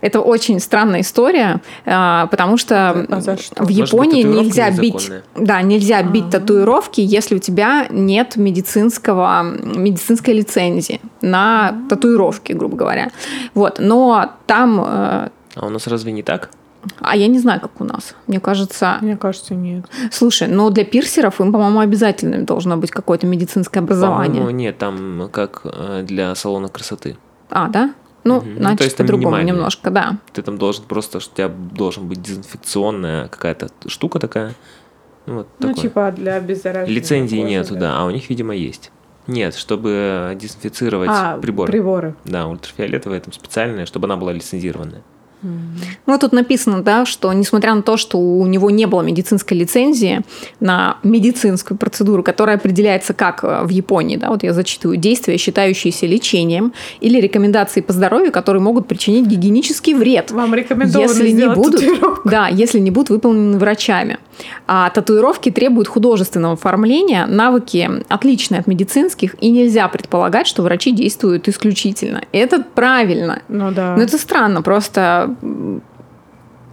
Это 0.00 0.20
очень 0.20 0.60
странная 0.60 1.00
история, 1.00 1.60
а, 1.86 2.26
потому 2.26 2.56
что, 2.56 3.06
а 3.08 3.36
что? 3.36 3.64
в 3.64 3.68
Японии 3.68 4.22
нельзя 4.22 4.70
бить, 4.70 5.10
да, 5.34 5.62
нельзя 5.62 5.98
А-а-а. 5.98 6.10
бить 6.10 6.30
татуировки, 6.30 7.00
если 7.00 7.36
у 7.36 7.38
тебя 7.38 7.86
нет 7.88 8.36
медицинского 8.36 9.42
медицинской 9.42 10.34
лицензии 10.34 11.00
на 11.22 11.68
А-а-а. 11.68 11.88
татуировки, 11.88 12.52
грубо 12.52 12.76
говоря. 12.76 13.10
Вот, 13.54 13.78
но 13.78 14.32
там. 14.46 14.80
Э, 14.80 15.28
а 15.56 15.66
у 15.66 15.70
нас 15.70 15.86
разве 15.86 16.12
не 16.12 16.22
так? 16.22 16.50
А 17.00 17.16
я 17.16 17.26
не 17.28 17.38
знаю, 17.38 17.60
как 17.60 17.80
у 17.80 17.84
нас. 17.84 18.14
Мне 18.26 18.40
кажется... 18.40 18.98
Мне 19.00 19.16
кажется, 19.16 19.54
нет. 19.54 19.86
Слушай, 20.10 20.48
но 20.48 20.70
для 20.70 20.84
пирсеров 20.84 21.40
им, 21.40 21.52
по-моему, 21.52 21.80
обязательно 21.80 22.44
должно 22.44 22.76
быть 22.76 22.90
какое-то 22.90 23.26
медицинское 23.26 23.80
образование. 23.80 24.42
По-моему, 24.42 24.50
нет, 24.50 24.78
там 24.78 25.28
как 25.32 25.62
э, 25.64 26.04
для 26.06 26.34
салона 26.34 26.68
красоты. 26.68 27.16
А, 27.50 27.68
да? 27.68 27.94
Ну, 28.24 28.38
угу. 28.38 28.46
значит, 28.56 28.80
ну, 28.80 28.84
есть, 28.84 28.96
по-другому 28.96 29.40
немножко, 29.40 29.90
да. 29.90 30.18
Ты 30.32 30.42
там 30.42 30.58
должен 30.58 30.84
просто, 30.84 31.20
что 31.20 31.30
у 31.30 31.34
тебя 31.36 31.48
должен 31.48 32.08
быть 32.08 32.22
дезинфекционная 32.22 33.28
какая-то 33.28 33.68
штука 33.86 34.18
такая. 34.18 34.54
Ну, 35.26 35.36
вот 35.36 35.48
ну 35.58 35.72
типа 35.72 36.12
для 36.12 36.36
обеззараживания. 36.36 36.94
Лицензии 36.94 37.36
кожи, 37.36 37.48
нету, 37.48 37.74
да. 37.74 37.80
да, 37.80 37.98
а 37.98 38.04
у 38.06 38.10
них, 38.10 38.28
видимо, 38.28 38.54
есть. 38.54 38.90
Нет, 39.26 39.54
чтобы 39.54 40.36
дезинфицировать 40.38 41.08
а, 41.10 41.38
приборы. 41.38 41.72
приборы. 41.72 42.14
Да, 42.24 42.46
ультрафиолетовая 42.46 43.20
там 43.20 43.32
специальная, 43.32 43.86
чтобы 43.86 44.06
она 44.06 44.16
была 44.16 44.32
лицензированная. 44.32 45.02
Ну, 46.06 46.18
тут 46.18 46.32
написано, 46.32 46.82
да, 46.82 47.04
что 47.06 47.32
несмотря 47.32 47.74
на 47.74 47.82
то, 47.82 47.96
что 47.96 48.18
у 48.18 48.46
него 48.46 48.70
не 48.70 48.86
было 48.86 49.02
медицинской 49.02 49.56
лицензии 49.56 50.22
на 50.60 50.98
медицинскую 51.02 51.78
процедуру, 51.78 52.22
которая 52.22 52.56
определяется 52.56 53.14
как 53.14 53.44
э, 53.44 53.62
в 53.64 53.68
Японии, 53.68 54.16
да, 54.16 54.30
вот 54.30 54.42
я 54.42 54.52
зачитываю, 54.52 54.96
действия, 54.96 55.36
считающиеся 55.36 56.06
лечением, 56.06 56.72
или 57.00 57.20
рекомендации 57.20 57.80
по 57.80 57.92
здоровью, 57.92 58.32
которые 58.32 58.62
могут 58.62 58.88
причинить 58.88 59.26
гигиенический 59.26 59.94
вред. 59.94 60.30
Вам 60.30 60.54
рекомендовано 60.54 61.10
если 61.10 61.30
не 61.30 61.48
будут, 61.48 61.82
Да, 62.24 62.48
если 62.48 62.78
не 62.78 62.90
будут 62.90 63.10
выполнены 63.10 63.58
врачами. 63.58 64.18
А 64.66 64.90
татуировки 64.90 65.50
требуют 65.50 65.88
художественного 65.88 66.54
оформления, 66.54 67.26
навыки 67.26 67.88
отличные 68.08 68.60
от 68.60 68.66
медицинских, 68.66 69.36
и 69.40 69.50
нельзя 69.50 69.88
предполагать, 69.88 70.46
что 70.46 70.62
врачи 70.62 70.92
действуют 70.92 71.48
исключительно. 71.48 72.22
Это 72.32 72.64
правильно. 72.74 73.42
Ну 73.48 73.70
да. 73.70 73.94
Но 73.96 74.02
это 74.02 74.18
странно, 74.18 74.62
просто 74.62 75.33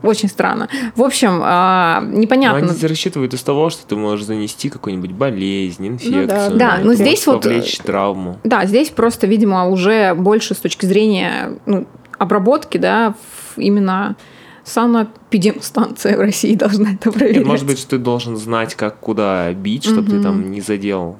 очень 0.04 0.30
странно. 0.30 0.67
В 0.95 1.04
общем, 1.04 1.41
а, 1.43 2.02
непонятно. 2.02 2.62
Но 2.62 2.71
они 2.71 2.88
рассчитывают 2.88 3.34
из 3.34 3.43
того, 3.43 3.69
что 3.69 3.86
ты 3.86 3.95
можешь 3.95 4.26
занести 4.26 4.69
какую-нибудь 4.69 5.12
болезнь, 5.12 5.88
инфекцию. 5.88 6.21
Ну, 6.21 6.28
да, 6.28 6.50
да 6.50 6.80
но 6.84 6.93
здесь 6.93 7.26
вот... 7.28 7.47
травму. 7.84 8.39
Да, 8.43 8.65
здесь 8.65 8.89
просто, 8.89 9.28
видимо, 9.28 9.67
уже 9.67 10.15
больше 10.15 10.56
с 10.56 10.58
точки 10.58 10.86
зрения 10.86 11.60
ну, 11.65 11.86
обработки, 12.17 12.78
да, 12.78 13.13
именно 13.58 14.15
санэпидемстанция 14.63 16.17
в 16.17 16.21
России 16.21 16.56
должна 16.56 16.93
это 16.93 17.12
проверять. 17.12 17.45
Может 17.45 17.67
быть, 17.67 17.80
что 17.80 17.91
ты 17.91 17.97
должен 18.00 18.38
знать, 18.38 18.76
как 18.76 19.00
куда 19.00 19.54
бить, 19.54 19.84
чтобы 19.84 20.04
угу. 20.04 20.12
ты 20.12 20.24
там 20.24 20.52
не 20.52 20.62
задел 20.62 21.17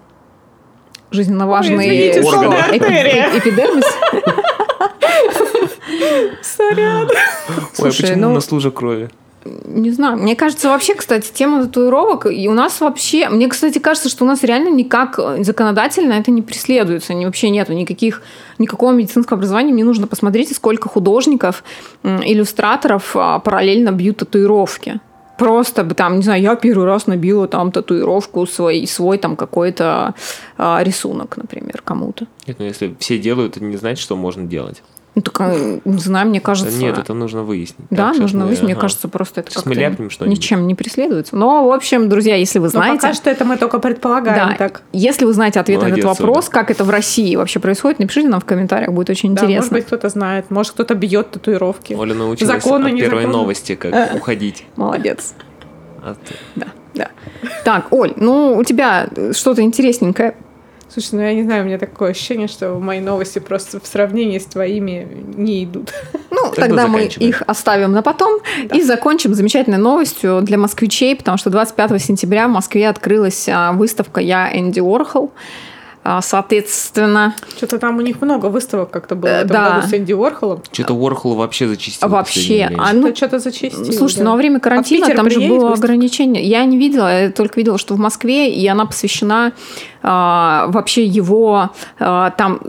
жизненно 1.12 1.46
важный 1.46 2.10
эпидермис. 2.10 3.86
Сорян. 6.42 7.10
Ой, 7.80 7.92
почему 7.92 8.22
ну, 8.22 8.34
на 8.34 8.42
служа 8.42 8.72
крови? 8.72 9.10
Не 9.44 9.90
знаю. 9.92 10.18
Мне 10.18 10.36
кажется, 10.36 10.70
вообще, 10.70 10.94
кстати, 10.94 11.32
тема 11.34 11.64
татуировок, 11.64 12.28
и 12.28 12.48
у 12.48 12.54
нас 12.54 12.80
вообще... 12.80 13.28
Мне, 13.30 13.48
кстати, 13.48 13.80
кажется, 13.80 14.10
что 14.10 14.24
у 14.24 14.28
нас 14.28 14.44
реально 14.44 14.70
никак 14.70 15.20
законодательно 15.40 16.14
это 16.14 16.30
не 16.30 16.44
преследуется. 16.44 17.14
Ни, 17.14 17.26
вообще 17.26 17.50
нету 17.50 17.74
никаких, 17.74 18.22
никакого 18.60 18.92
медицинского 18.92 19.38
образования. 19.38 19.74
Мне 19.74 19.84
нужно 19.84 20.06
посмотреть, 20.06 20.56
сколько 20.56 20.90
художников, 20.90 21.64
иллюстраторов 22.04 23.16
а, 23.16 23.40
параллельно 23.40 23.92
бьют 23.92 24.18
татуировки 24.18 25.00
просто 25.42 25.84
бы 25.84 25.96
там, 25.96 26.18
не 26.18 26.22
знаю, 26.22 26.40
я 26.40 26.56
первый 26.56 26.86
раз 26.86 27.08
набила 27.08 27.48
там 27.48 27.72
татуировку 27.72 28.46
свой, 28.46 28.86
свой 28.86 29.18
там 29.18 29.36
какой-то 29.36 30.14
а, 30.56 30.84
рисунок, 30.84 31.36
например, 31.36 31.82
кому-то. 31.84 32.28
Нет, 32.46 32.58
ну 32.60 32.66
если 32.66 32.96
все 33.00 33.18
делают, 33.18 33.58
это 33.58 33.66
не 33.66 33.76
значит, 33.76 34.04
что 34.04 34.16
можно 34.16 34.44
делать. 34.44 34.84
Ну, 35.14 35.22
так, 35.22 35.42
э, 35.42 35.80
не 35.84 36.00
знаю, 36.00 36.30
мне 36.30 36.40
кажется... 36.40 36.78
Нет, 36.78 36.98
это 36.98 37.14
нужно 37.14 37.44
выяснить. 37.44 37.86
Да, 37.90 38.12
так, 38.12 38.20
нужно 38.20 38.46
выяснить. 38.46 38.64
Ага. 38.64 38.74
Мне 38.74 38.82
кажется, 38.82 39.08
просто 39.10 39.42
это 39.42 39.52
как-то 39.54 40.26
ничем 40.26 40.68
не 40.68 40.76
преследуется. 40.76 41.36
Но, 41.36 41.68
в 41.68 41.72
общем, 41.72 42.08
друзья, 42.08 42.36
если 42.36 42.60
вы 42.60 42.70
знаете... 42.70 42.94
Но 42.94 43.02
пока 43.02 43.14
что 43.14 43.30
это 43.30 43.44
мы 43.44 43.58
только 43.58 43.80
предполагаем. 43.80 44.52
Да, 44.52 44.56
так. 44.56 44.84
Если 44.94 45.26
вы 45.26 45.34
знаете 45.34 45.60
ответ 45.60 45.80
Молодец, 45.80 46.06
на 46.06 46.10
этот 46.10 46.20
вопрос, 46.20 46.46
Оля. 46.46 46.54
как 46.54 46.72
это 46.72 46.86
в 46.86 46.90
России 46.90 47.36
вообще 47.36 47.60
происходит, 47.60 48.00
напишите 48.00 48.30
нам 48.30 48.40
в 48.40 48.46
комментариях, 48.46 48.94
будет 48.94 49.10
очень 49.10 49.36
да, 49.36 49.42
интересно. 49.42 49.58
может 49.58 49.74
быть, 49.74 49.86
кто-то 49.86 50.08
знает, 50.08 50.50
может, 50.50 50.72
кто-то 50.72 50.96
бьет 50.96 51.32
татуировки. 51.32 51.94
Оля 51.94 52.14
научилась 52.14 52.64
Законы, 52.64 52.88
от 52.88 53.00
первой 53.00 53.24
законы. 53.24 53.38
новости, 53.38 53.76
как 53.76 54.16
уходить. 54.16 54.66
Молодец. 54.78 55.34
От... 56.02 56.20
Да, 56.56 56.68
да. 56.94 57.10
Так, 57.66 57.92
Оль, 57.92 58.14
ну, 58.16 58.56
у 58.58 58.64
тебя 58.64 59.10
что-то 59.34 59.62
интересненькое 59.62 60.36
Слушай, 60.94 61.10
ну 61.14 61.22
я 61.22 61.34
не 61.34 61.44
знаю, 61.44 61.64
у 61.64 61.68
меня 61.68 61.78
такое 61.78 62.12
ощущение, 62.12 62.50
что 62.50 62.78
мои 62.78 63.00
новости 63.00 63.40
просто 63.40 63.80
в 63.80 63.88
сравнении 63.88 64.40
с 64.40 64.46
твоими 64.46 65.08
не 65.38 65.64
идут. 65.64 65.94
Ну, 66.32 66.50
тогда, 66.50 66.66
тогда 66.66 66.88
мы 66.88 67.04
их 67.06 67.44
оставим 67.48 67.92
на 67.92 68.02
потом 68.02 68.42
да. 68.66 68.76
и 68.76 68.82
закончим 68.82 69.34
замечательной 69.34 69.78
новостью 69.78 70.42
для 70.42 70.58
москвичей, 70.58 71.16
потому 71.16 71.38
что 71.38 71.50
25 71.50 72.02
сентября 72.02 72.48
в 72.48 72.52
Москве 72.52 72.90
открылась 72.90 73.48
а, 73.48 73.72
выставка 73.74 74.20
«Я 74.20 74.50
Энди 74.52 74.80
Уорхол». 74.80 75.32
А, 76.04 76.22
соответственно... 76.22 77.36
Что-то 77.58 77.78
там 77.78 77.98
у 77.98 78.02
них 78.02 78.22
много 78.22 78.48
выставок 78.48 78.90
как-то 78.90 79.16
было 79.16 79.44
да. 79.44 79.84
с 79.88 79.94
Энди 79.94 80.14
Уорхолом. 80.14 80.64
Что-то 80.72 80.94
Уорхол 80.94 81.36
вообще 81.36 81.68
зачистил. 81.68 82.08
Вообще. 82.08 82.72
А, 82.78 82.94
ну, 82.94 83.16
что-то 83.16 83.40
зачистил. 83.40 83.86
Слушайте, 83.86 84.20
да. 84.20 84.26
ну 84.26 84.32
во 84.32 84.38
время 84.38 84.60
карантина 84.60 85.08
а 85.08 85.16
там 85.16 85.30
же 85.30 85.40
было 85.40 85.74
ограничение. 85.74 86.44
Я 86.44 86.66
не 86.66 86.78
видела, 86.78 87.24
я 87.24 87.32
только 87.32 87.60
видела, 87.60 87.78
что 87.78 87.94
в 87.94 88.00
Москве, 88.00 88.52
и 88.52 88.68
она 88.68 88.86
посвящена 88.86 89.54
а, 90.04 90.66
вообще 90.70 91.06
его 91.06 91.70
а, 92.00 92.32
там 92.32 92.60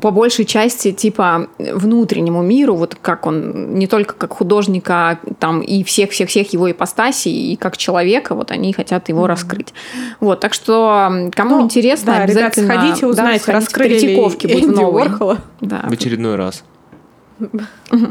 по 0.00 0.10
большей 0.10 0.44
части 0.44 0.92
типа 0.92 1.48
внутреннему 1.58 2.42
миру, 2.42 2.74
вот 2.74 2.96
как 3.00 3.26
он 3.26 3.74
не 3.74 3.86
только 3.86 4.14
как 4.14 4.34
художника, 4.34 5.18
там 5.38 5.62
и 5.62 5.82
всех-всех-всех 5.84 6.52
его 6.52 6.70
ипостасей, 6.70 7.52
и 7.52 7.56
как 7.56 7.78
человека, 7.78 8.34
вот 8.34 8.50
они 8.50 8.72
хотят 8.74 9.08
его 9.08 9.24
mm-hmm. 9.24 9.26
раскрыть. 9.26 9.74
Вот, 10.20 10.40
так 10.40 10.52
что 10.52 11.30
кому 11.34 11.56
ну, 11.56 11.62
интересно, 11.62 12.12
да, 12.12 12.22
обязательно... 12.24 12.72
Ребят, 12.72 12.81
сходите, 12.86 13.06
узнайте, 13.06 13.46
да, 13.46 13.52
раскрыли 13.52 13.98
Третьяковки 13.98 14.46
новые. 14.46 15.06
Уорхола. 15.06 15.38
Да. 15.60 15.84
В 15.88 15.92
очередной 15.92 16.36
раз. 16.36 16.64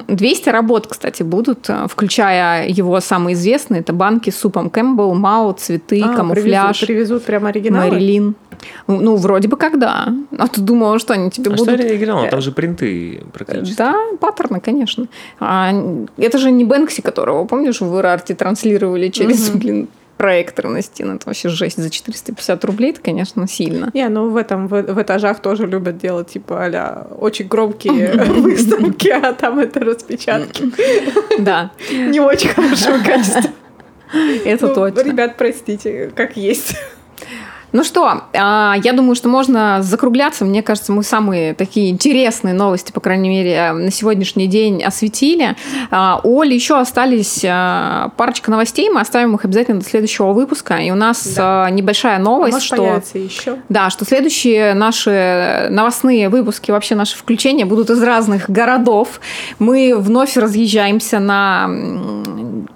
200 0.08 0.50
работ, 0.50 0.88
кстати, 0.88 1.24
будут, 1.24 1.70
э, 1.70 1.88
включая 1.90 2.68
его 2.68 3.00
самые 3.00 3.36
известные. 3.36 3.82
Это 3.82 3.94
банки 3.94 4.30
с 4.30 4.38
супом 4.38 4.70
Кэмпбелл, 4.70 5.14
Мао, 5.14 5.54
цветы, 5.54 6.02
а, 6.02 6.16
камуфляж. 6.16 6.80
Привезут, 6.80 6.88
привезут 6.88 7.24
прям 7.24 7.46
оригиналы? 7.46 7.92
Мэрилин. 7.92 8.36
Ну, 8.88 9.02
ну, 9.02 9.16
вроде 9.16 9.48
бы 9.48 9.58
когда. 9.58 10.14
А 10.38 10.48
ты 10.48 10.62
думала, 10.62 11.00
что 11.00 11.14
они 11.14 11.32
тебе 11.32 11.52
а 11.52 11.56
будут... 11.56 11.76
что 11.76 11.84
оригинал? 11.84 12.28
Там 12.30 12.42
же 12.42 12.52
принты 12.52 13.24
практически. 13.34 13.78
Да, 13.78 13.96
паттерны, 14.20 14.60
конечно. 14.60 15.08
А, 15.40 15.74
это 16.18 16.38
же 16.38 16.52
не 16.52 16.66
Бэнкси, 16.66 17.02
которого, 17.02 17.46
помнишь, 17.46 17.82
в 17.82 18.00
Ирарте 18.00 18.36
транслировали 18.36 19.10
через, 19.10 19.50
угу. 19.50 19.58
блин, 19.58 19.88
проектор 20.22 20.68
на 20.68 20.84
стену. 20.84 21.16
Это 21.16 21.26
вообще 21.26 21.50
жесть. 21.50 21.82
За 21.82 21.90
450 21.90 22.64
рублей 22.66 22.92
это, 22.92 23.02
конечно, 23.02 23.48
сильно. 23.48 23.90
Не, 23.96 24.08
ну 24.08 24.30
в 24.30 24.38
этом, 24.38 24.68
в, 24.68 24.80
в 24.80 25.02
этажах 25.02 25.40
тоже 25.40 25.66
любят 25.66 25.98
делать, 25.98 26.28
типа, 26.28 26.64
а 26.72 27.08
очень 27.20 27.48
громкие 27.48 28.14
выставки, 28.28 29.08
а 29.08 29.34
там 29.34 29.58
это 29.58 29.80
распечатки. 29.80 30.66
Да. 31.40 31.72
Не 31.92 32.20
очень 32.20 32.50
хорошего 32.50 33.00
качества. 33.00 33.50
Это 34.46 34.68
ну, 34.68 34.76
точно. 34.76 35.02
Ребят, 35.02 35.38
простите, 35.38 36.12
как 36.16 36.38
есть. 36.38 36.76
Ну 37.72 37.84
что, 37.84 38.24
а, 38.34 38.76
я 38.84 38.94
думаю, 38.94 39.16
что 39.16 39.30
можно 39.30 39.82
закругляться. 39.82 40.44
Мне 40.44 40.62
кажется, 40.62 40.92
мы 40.92 41.04
самые 41.04 41.54
такие 41.54 41.90
интересные 41.90 42.54
новости, 42.54 42.92
по 42.92 43.00
крайней 43.00 43.30
мере, 43.30 43.72
на 43.72 43.92
сегодняшний 43.92 44.48
день 44.48 44.84
осветили. 44.84 45.56
А, 45.90 46.20
Оля, 46.24 46.54
еще 46.54 46.78
остались 46.80 47.44
а, 47.48 48.12
парочка 48.18 48.52
новостей. 48.52 48.90
Мы 48.90 49.00
оставим 49.00 49.36
их 49.36 49.46
обязательно 49.46 49.80
до 49.80 49.86
следующего 49.86 50.34
выпуска. 50.34 50.78
И 50.78 50.92
у 50.92 50.96
нас 50.96 51.34
да. 51.36 51.70
небольшая 51.70 52.20
новость, 52.20 52.58
а 52.58 52.62
что... 52.62 53.02
еще. 53.14 53.58
Да, 53.70 53.90
что 53.90 54.04
следующие 54.06 54.74
наши 54.74 55.68
новостные 55.70 56.30
выпуски, 56.30 56.72
вообще 56.72 56.96
наши 56.96 57.18
включения 57.18 57.66
будут 57.66 57.90
из 57.90 58.02
разных 58.04 58.50
городов. 58.50 59.22
Мы 59.60 59.96
вновь 59.98 60.36
разъезжаемся 60.36 61.20
на 61.20 61.70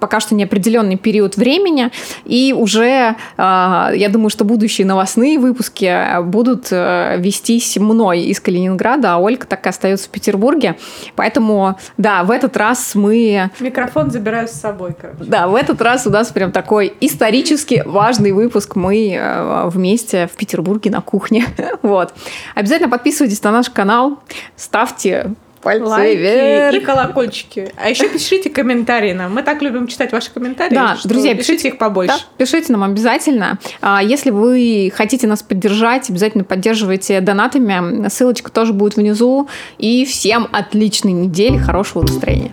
пока 0.00 0.20
что 0.20 0.34
неопределенный 0.34 0.96
период 0.96 1.36
времени. 1.36 1.90
И 2.24 2.54
уже, 2.56 3.16
я 3.38 4.08
думаю, 4.10 4.30
что 4.30 4.44
будущие 4.44 4.86
новостные 4.86 5.38
выпуски 5.38 6.20
будут 6.22 6.68
э, 6.70 7.16
вестись 7.18 7.76
мной 7.76 8.22
из 8.22 8.40
Калининграда, 8.40 9.14
а 9.14 9.18
Ольга 9.18 9.46
так 9.46 9.66
и 9.66 9.68
остается 9.68 10.06
в 10.06 10.10
Петербурге. 10.10 10.76
Поэтому, 11.14 11.78
да, 11.96 12.24
в 12.24 12.30
этот 12.30 12.56
раз 12.56 12.94
мы... 12.94 13.50
Микрофон 13.60 14.10
забираю 14.10 14.48
с 14.48 14.52
собой, 14.52 14.94
короче. 15.00 15.24
Да, 15.24 15.48
в 15.48 15.54
этот 15.54 15.80
раз 15.82 16.06
у 16.06 16.10
нас 16.10 16.28
прям 16.28 16.52
такой 16.52 16.94
исторически 17.00 17.82
важный 17.86 18.32
выпуск. 18.32 18.76
Мы 18.76 19.14
э, 19.14 19.68
вместе 19.68 20.26
в 20.26 20.36
Петербурге 20.36 20.90
на 20.90 21.00
кухне. 21.00 21.46
вот. 21.82 22.14
Обязательно 22.54 22.90
подписывайтесь 22.90 23.42
на 23.42 23.52
наш 23.52 23.70
канал, 23.70 24.18
ставьте 24.56 25.34
пальцы 25.66 25.84
Лайки 25.84 26.16
вверх. 26.18 26.76
и 26.76 26.80
колокольчики. 26.80 27.72
А 27.76 27.90
еще 27.90 28.08
пишите 28.08 28.50
комментарии 28.50 29.12
нам. 29.12 29.34
Мы 29.34 29.42
так 29.42 29.62
любим 29.62 29.88
читать 29.88 30.12
ваши 30.12 30.30
комментарии. 30.30 30.72
Да, 30.72 30.96
друзья, 31.02 31.34
пишите, 31.34 31.52
пишите 31.54 31.68
их 31.68 31.78
побольше. 31.78 32.14
Да, 32.14 32.20
пишите 32.38 32.72
нам 32.72 32.84
обязательно. 32.84 33.58
А, 33.80 34.00
если 34.00 34.30
вы 34.30 34.92
хотите 34.94 35.26
нас 35.26 35.42
поддержать, 35.42 36.08
обязательно 36.08 36.44
поддерживайте 36.44 37.20
донатами. 37.20 38.08
Ссылочка 38.08 38.52
тоже 38.52 38.72
будет 38.72 38.94
внизу. 38.94 39.48
И 39.78 40.04
всем 40.04 40.46
отличной 40.52 41.12
недели, 41.12 41.58
хорошего 41.58 42.02
настроения. 42.02 42.52